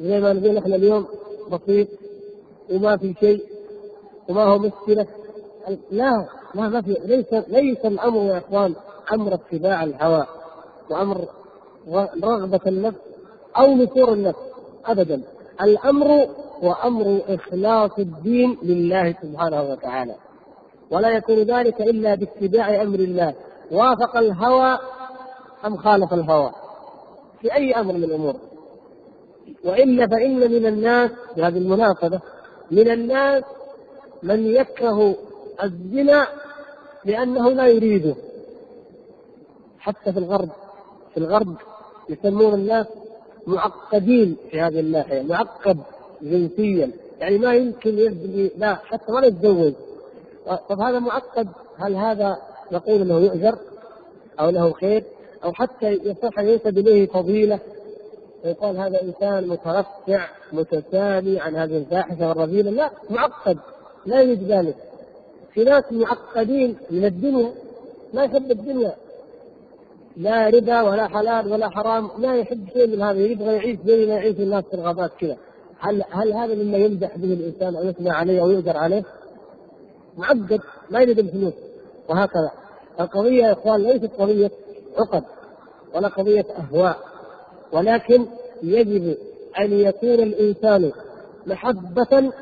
زي 0.00 0.20
ما 0.20 0.32
نقول 0.32 0.58
إحنا 0.58 0.76
اليوم 0.76 1.06
بسيط 1.52 1.88
وما 2.70 2.96
في 2.96 3.14
شيء 3.20 3.44
وما 4.28 4.44
هو 4.44 4.58
مشكلة. 4.58 5.06
لا 5.90 6.28
ما 6.54 6.68
ما 6.68 6.82
في. 6.82 6.96
ليس 7.04 7.48
ليس 7.48 7.78
الأمر 7.84 8.22
يا 8.22 8.38
إخوان 8.38 8.74
أمر 9.12 9.34
اتباع 9.34 9.84
الهوى 9.84 10.26
وأمر 10.90 11.28
رغبة 12.24 12.60
النفس 12.66 12.98
أو 13.56 13.74
نفور 13.74 14.12
النفس 14.12 14.38
ابدا. 14.86 15.22
الأمر 15.62 16.28
هو 16.62 16.72
أمر 16.72 17.20
إخلاص 17.28 17.90
الدين 17.98 18.58
لله 18.62 19.14
سبحانه 19.22 19.62
وتعالى. 19.62 20.14
ولا 20.90 21.08
يكون 21.08 21.36
ذلك 21.36 21.80
إلا 21.80 22.14
باتباع 22.14 22.82
أمر 22.82 22.98
الله. 22.98 23.34
وافق 23.70 24.16
الهوى 24.16 24.78
أم 25.66 25.76
خالف 25.76 26.12
الهوى؟ 26.12 26.52
في 27.40 27.54
أي 27.54 27.72
أمر 27.72 27.92
من 27.92 28.04
الأمور. 28.04 28.34
وإلا 29.64 30.06
فإن 30.06 30.52
من 30.52 30.66
الناس 30.66 31.10
بهذه 31.36 31.58
المناسبه 31.58 32.20
من 32.70 32.90
الناس 32.90 33.44
من 34.22 34.46
يكره 34.46 35.14
الزنا 35.62 36.26
لأنه 37.04 37.50
لا 37.50 37.66
يريده. 37.66 38.14
حتى 39.78 40.12
في 40.12 40.18
الغرب 40.18 40.48
في 41.14 41.16
الغرب 41.16 41.56
يسمون 42.08 42.54
الناس 42.54 42.86
معقدين 43.46 44.36
في 44.50 44.60
هذه 44.60 44.80
الناحية 44.80 45.22
معقد 45.22 45.78
جنسيا. 46.22 46.90
يعني 47.20 47.38
ما 47.38 47.54
يمكن 47.54 47.98
يبدي 47.98 48.50
لا 48.56 48.74
حتى 48.74 49.12
ولا 49.12 49.26
يتزوج. 49.26 49.72
طب 50.68 50.80
هذا 50.80 50.98
معقد؟ 50.98 51.48
هل 51.78 51.96
هذا 51.96 52.36
نقول 52.72 53.00
إنه 53.00 53.18
يؤجر 53.18 53.58
أو 54.40 54.50
له 54.50 54.72
خير؟ 54.72 55.04
أو 55.44 55.52
حتى 55.52 55.86
يصح 55.86 56.38
أن 56.38 56.48
ينسب 56.48 56.78
إليه 56.78 57.06
فضيلة؟ 57.06 57.58
ويقال 58.44 58.76
هذا 58.76 59.02
إنسان 59.02 59.48
مترفع 59.48 60.28
متسامي 60.52 61.40
عن 61.40 61.56
هذه 61.56 61.76
الفاحشه 61.76 62.28
والرذيلة. 62.28 62.70
لا 62.70 62.90
معقد. 63.10 63.58
لا 64.06 64.20
يوجد 64.20 64.52
ذلك. 64.52 64.76
في 65.54 65.64
ناس 65.64 65.84
معقدين 65.92 66.76
من 66.90 67.04
الدنيا 67.04 67.52
ما 68.14 68.24
يحب 68.24 68.50
الدنيا. 68.50 68.94
لا 70.16 70.48
ربا 70.48 70.82
ولا 70.82 71.08
حلال 71.08 71.52
ولا 71.52 71.68
حرام 71.68 72.10
لا 72.18 72.34
يحب 72.34 72.68
شيء 72.72 72.86
من 72.86 73.02
هذا 73.02 73.18
يبغى 73.18 73.56
يعيش 73.56 73.78
زي 73.86 74.06
ما 74.06 74.14
يعيش 74.14 74.36
الناس 74.36 74.64
في 74.64 74.74
الغابات 74.74 75.10
كذا. 75.20 75.36
هل 75.78 76.04
هل 76.10 76.32
هذا 76.32 76.54
مما 76.54 76.78
يمدح 76.78 77.16
به 77.16 77.32
الإنسان 77.32 77.76
أو 77.76 77.84
يثنى 77.84 78.10
عليه 78.10 78.42
أو 78.42 78.50
يؤجر 78.50 78.76
عليه؟ 78.76 79.04
معقد 80.18 80.60
ما 80.90 81.00
يريد 81.00 81.18
الفلوس. 81.18 81.54
وهكذا. 82.08 82.50
القضية 83.00 83.44
يا 83.44 83.52
إخوان 83.52 83.82
ليست 83.82 84.10
قضية 84.18 84.50
عقد 84.98 85.24
ولا 85.94 86.08
قضية 86.08 86.46
أهواء 86.58 86.96
ولكن 87.72 88.26
يجب 88.62 89.16
أن 89.58 89.72
يكون 89.72 90.10
الإنسان 90.14 90.92
محبة 91.46 92.32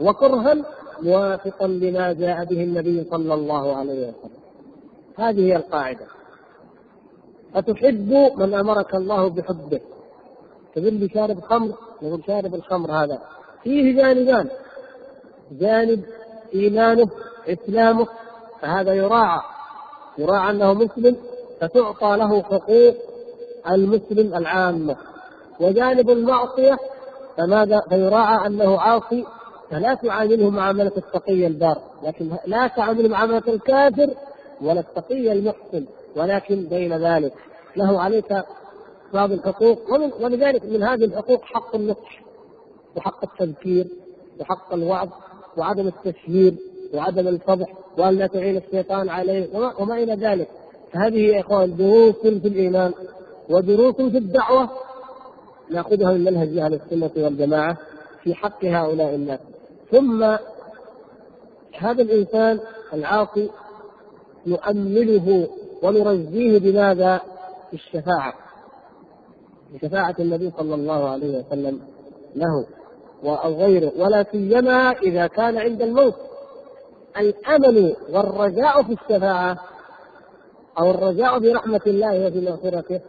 وكرها 0.00 0.56
موافقا 1.02 1.66
لما 1.66 2.12
جاء 2.12 2.44
به 2.44 2.64
النبي 2.64 3.04
صلى 3.10 3.34
الله 3.34 3.76
عليه 3.76 4.08
وسلم. 4.08 4.32
هذه 5.18 5.40
هي 5.40 5.56
القاعدة. 5.56 6.06
أتحب 7.54 8.32
من 8.36 8.54
أمرك 8.54 8.94
الله 8.94 9.28
بحبه؟ 9.28 9.80
تقول 10.74 10.94
لي 10.94 11.08
شارب 11.08 11.40
خمر؟ 11.40 11.74
يقول 12.02 12.22
شارب 12.26 12.54
الخمر 12.54 12.90
هذا. 12.90 13.18
فيه 13.62 13.96
جانبان. 13.96 14.48
جانب 15.52 16.04
إيمانه 16.54 17.08
إسلامه 17.48 18.06
فهذا 18.60 18.94
يراعى. 18.94 19.40
يراعى 20.18 20.50
أنه 20.50 20.72
مسلم 20.72 21.16
فتعطى 21.60 22.16
له 22.16 22.42
حقوق 22.42 22.94
المسلم 23.70 24.34
العامة. 24.34 24.96
وجانب 25.60 26.10
المعصية 26.10 26.78
فماذا؟ 27.36 27.80
فيراعى 27.88 28.46
أنه 28.46 28.80
عاصي 28.80 29.24
فلا 29.70 29.94
تعامله 29.94 30.50
معاملة 30.50 30.92
التقي 30.96 31.46
البار. 31.46 31.78
لكن 32.02 32.30
لا 32.46 32.66
تعامله 32.66 33.08
معاملة 33.08 33.42
الكافر 33.48 34.10
ولا 34.60 34.80
التقي 34.80 35.32
المحسن. 35.32 35.86
ولكن 36.16 36.66
بين 36.66 36.92
ذلك 36.92 37.32
له 37.76 38.00
عليك 38.00 38.44
بعض 39.14 39.32
الحقوق 39.32 39.78
ولذلك 40.20 40.64
من 40.64 40.82
هذه 40.82 41.04
الحقوق 41.04 41.42
حق 41.42 41.74
النصح 41.74 42.22
وحق 42.96 43.24
التذكير 43.24 43.86
وحق 44.40 44.74
الوعظ 44.74 45.08
وعدم 45.56 45.86
التشهير 45.86 46.54
وعدم 46.94 47.28
الفضح 47.28 47.72
وأن 47.98 48.14
لا 48.14 48.26
تعين 48.26 48.56
الشيطان 48.56 49.08
عليه 49.08 49.48
وما, 49.54 49.80
وما 49.80 49.94
إلى 50.02 50.14
ذلك. 50.14 50.48
فهذه 50.92 51.18
يا 51.18 51.40
إخوان 51.40 51.76
دروس 51.76 52.16
في 52.16 52.48
الإيمان 52.48 52.92
ودروس 53.50 53.94
في 53.94 54.18
الدعوة 54.18 54.70
نأخذها 55.70 56.12
من 56.12 56.24
منهج 56.24 56.58
أهل 56.58 56.74
السنة 56.74 57.10
والجماعة 57.24 57.76
في 58.22 58.34
حق 58.34 58.64
هؤلاء 58.64 59.14
الناس. 59.14 59.40
ثم 59.90 60.22
هذا 61.78 62.02
الإنسان 62.02 62.60
العاصي 62.92 63.50
نؤمله 64.46 65.48
ونرجيه 65.82 66.58
بماذا؟ 66.58 67.20
بالشفاعة. 67.72 68.34
بشفاعة 69.74 70.14
النبي 70.18 70.52
صلى 70.58 70.74
الله 70.74 71.08
عليه 71.08 71.38
وسلم 71.38 71.80
له 72.36 72.66
أو 73.24 73.54
غيره. 73.54 73.92
ولا 73.96 74.24
سيما 74.32 74.90
إذا 74.90 75.26
كان 75.26 75.58
عند 75.58 75.82
الموت. 75.82 76.14
الأمل 77.18 77.96
والرجاء 78.10 78.82
في 78.82 78.92
الشفاعة 78.92 79.58
أو 80.78 80.90
الرجاء 80.90 81.38
برحمة 81.38 81.80
الله 81.86 82.26
وفي 82.26 82.40
مغفرته 82.40 83.00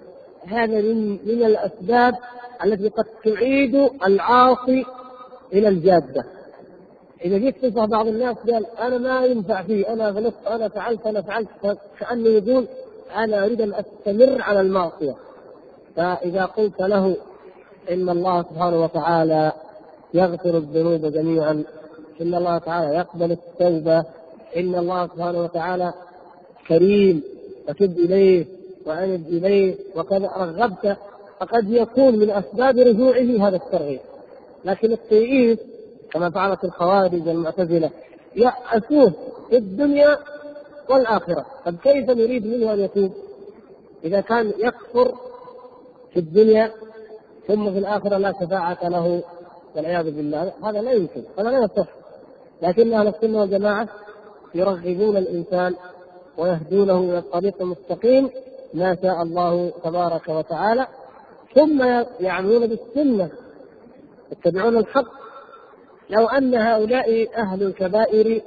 هذا 0.48 0.82
من 0.82 1.12
من 1.12 1.44
الأسباب 1.44 2.16
التي 2.64 2.88
قد 2.90 3.06
تعيد 3.24 3.90
العاصي 4.06 4.86
إلى 5.54 5.68
الجادة. 5.68 6.24
إذا 7.26 7.38
جيت 7.38 7.58
تنصح 7.58 7.86
بعض 7.86 8.08
الناس 8.08 8.38
قال 8.38 8.66
أنا 8.80 8.98
ما 8.98 9.26
ينفع 9.26 9.62
فيه 9.62 9.94
أنا 9.94 10.10
غلطت 10.10 10.48
أنا 10.48 10.68
فعلت 10.68 11.08
أنا 11.08 11.22
فعلت 11.22 11.48
كانه 12.00 12.30
يقول 12.30 12.68
أنا 13.16 13.46
أريد 13.46 13.62
أن 13.62 13.74
أستمر 13.74 14.42
على 14.42 14.62
المعصية. 14.62 15.16
فإذا 15.96 16.46
قلت 16.46 16.82
له 16.82 17.16
إن 17.92 18.10
الله 18.10 18.44
سبحانه 18.44 18.84
وتعالى 18.84 19.52
يغفر 20.14 20.58
الذنوب 20.58 21.06
جميعا 21.06 21.64
إن 22.22 22.36
الله 22.36 22.58
تعالى 22.58 22.96
يقبل 22.96 23.32
التوبة 23.32 24.06
إن 24.58 24.76
الله 24.76 25.08
سبحانه 25.08 25.44
وتعالى 25.44 25.94
كريم 26.68 27.24
فتب 27.68 28.00
إليه 28.00 28.46
وأنب 28.86 29.28
إليه 29.28 29.76
وكذا 29.96 30.32
رغبت 30.38 30.98
فقد 31.40 31.72
يكون 31.72 32.20
من 32.20 32.30
أسباب 32.30 32.78
رجوعه 32.78 33.48
هذا 33.48 33.56
الترغيب. 33.56 34.00
لكن 34.66 34.92
التيئيس 34.92 35.60
كما 36.14 36.30
فعلت 36.30 36.64
الخوارج 36.64 37.28
والمعتزله 37.28 37.90
يأسوه 38.36 39.14
في 39.50 39.58
الدنيا 39.58 40.18
والآخرة. 40.90 41.46
طب 41.66 41.76
كيف 41.76 42.10
نريد 42.10 42.48
منه 42.48 42.74
أن 42.74 42.80
يتوب 42.80 43.14
إذا 44.04 44.22
كان 44.22 44.54
يكفر 44.58 45.16
في 46.14 46.20
الدنيا 46.20 46.72
ثم 47.48 47.72
في 47.72 47.78
الآخرة 47.78 48.18
لا 48.18 48.34
شفاعة 48.42 48.90
له 48.90 49.24
والعياذ 49.76 50.04
بالله. 50.04 50.54
هذا 50.64 50.82
لا 50.82 50.92
يمكن 50.92 51.24
هذا 51.40 51.50
لا 51.50 51.64
يصح. 51.64 51.88
لكن 52.62 52.94
أهل 52.94 53.08
السنة 53.08 53.40
والجماعة 53.40 53.88
يرغبون 54.56 55.18
الإنسان 55.18 55.76
ويهدونه 56.38 57.00
إلى 57.00 57.18
الطريق 57.18 57.62
المستقيم 57.62 58.30
ما 58.74 58.98
شاء 59.02 59.22
الله 59.22 59.72
تبارك 59.84 60.30
وتعالى. 60.30 60.88
ثم 61.56 62.04
يعملون 62.20 62.68
بالسنة 62.68 63.30
يتبعون 64.32 64.78
الحق. 64.78 65.23
لو 66.10 66.28
أن 66.28 66.56
هؤلاء 66.56 67.28
أهل 67.38 67.64
الكبائر 67.64 68.42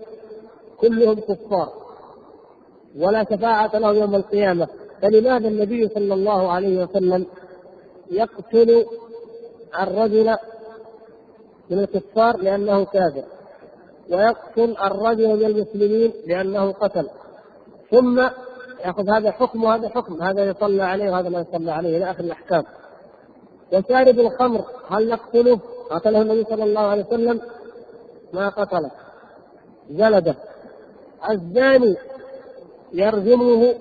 كلهم 0.81 1.15
كفار 1.15 1.73
ولا 2.99 3.25
شفاعة 3.25 3.79
لهم 3.79 3.95
يوم 3.95 4.15
القيامة. 4.15 4.69
فلماذا 5.03 5.49
النبي 5.49 5.89
صلى 5.89 6.15
الله 6.15 6.53
عليه 6.53 6.85
وسلم 6.85 7.27
يقتل 8.11 8.87
الرجل 9.81 10.37
من 11.71 11.79
الكفار 11.79 12.37
لأنه 12.37 12.85
كافر 12.85 13.25
ويقتل 14.11 14.77
الرجل 14.85 15.37
من 15.37 15.45
المسلمين 15.45 16.13
لأنه 16.27 16.73
قتل؟ 16.73 17.09
ثم 17.91 18.29
يأخذ 18.85 19.11
هذا 19.11 19.31
حكم 19.31 19.65
وهذا 19.65 19.89
حكم 19.89 20.23
هذا 20.23 20.45
يصلى 20.45 20.83
عليه 20.83 21.11
وهذا 21.11 21.29
لا 21.29 21.41
يصلى 21.41 21.73
عليه 21.73 21.97
إلى 21.97 22.11
آخر 22.11 22.25
الأحكام. 22.25 22.65
وشارب 23.73 24.19
الخمر 24.19 24.65
هل 24.89 25.09
نقتله؟ 25.09 25.61
قتله 25.91 26.23
النبي 26.23 26.45
صلى 26.45 26.65
الله 26.65 26.81
عليه 26.81 27.05
وسلم 27.05 27.41
ما 28.33 28.49
قتله. 28.49 28.91
جلده. 29.91 30.35
الزاني 31.31 31.97
يرجمه 32.93 33.75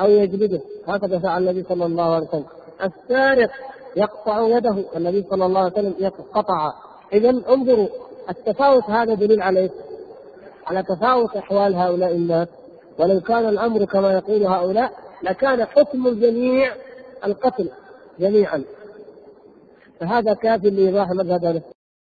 أو 0.00 0.10
يجلده. 0.10 0.60
هكذا 0.86 1.18
فعل 1.18 1.42
النبي 1.42 1.62
صلى 1.68 1.86
الله 1.86 2.14
عليه 2.14 2.28
وسلم. 2.28 2.46
السارق 2.84 3.50
يقطع 3.96 4.48
يده 4.48 4.84
النبي 4.96 5.26
صلى 5.30 5.46
الله 5.46 5.60
عليه 5.60 5.72
وسلم 5.72 6.10
قطع 6.34 6.72
اذا 7.12 7.30
انظروا 7.30 7.88
التفاوت 8.30 8.84
هذا 8.84 9.14
دليل 9.14 9.42
عليه 9.42 9.70
على 10.66 10.82
تفاوت 10.82 11.36
أحوال 11.36 11.74
هؤلاء 11.74 12.10
الناس. 12.10 12.48
ولو 12.98 13.20
كان 13.20 13.48
الأمر 13.48 13.84
كما 13.84 14.12
يقول 14.12 14.42
هؤلاء 14.46 14.92
لكان 15.22 15.64
حكم 15.64 16.06
الجميع 16.06 16.74
القتل 17.24 17.70
جميعا. 18.20 18.64
فهذا 20.00 20.34
كاف 20.34 20.64
لايضاح 20.64 21.10
مذهب 21.10 21.62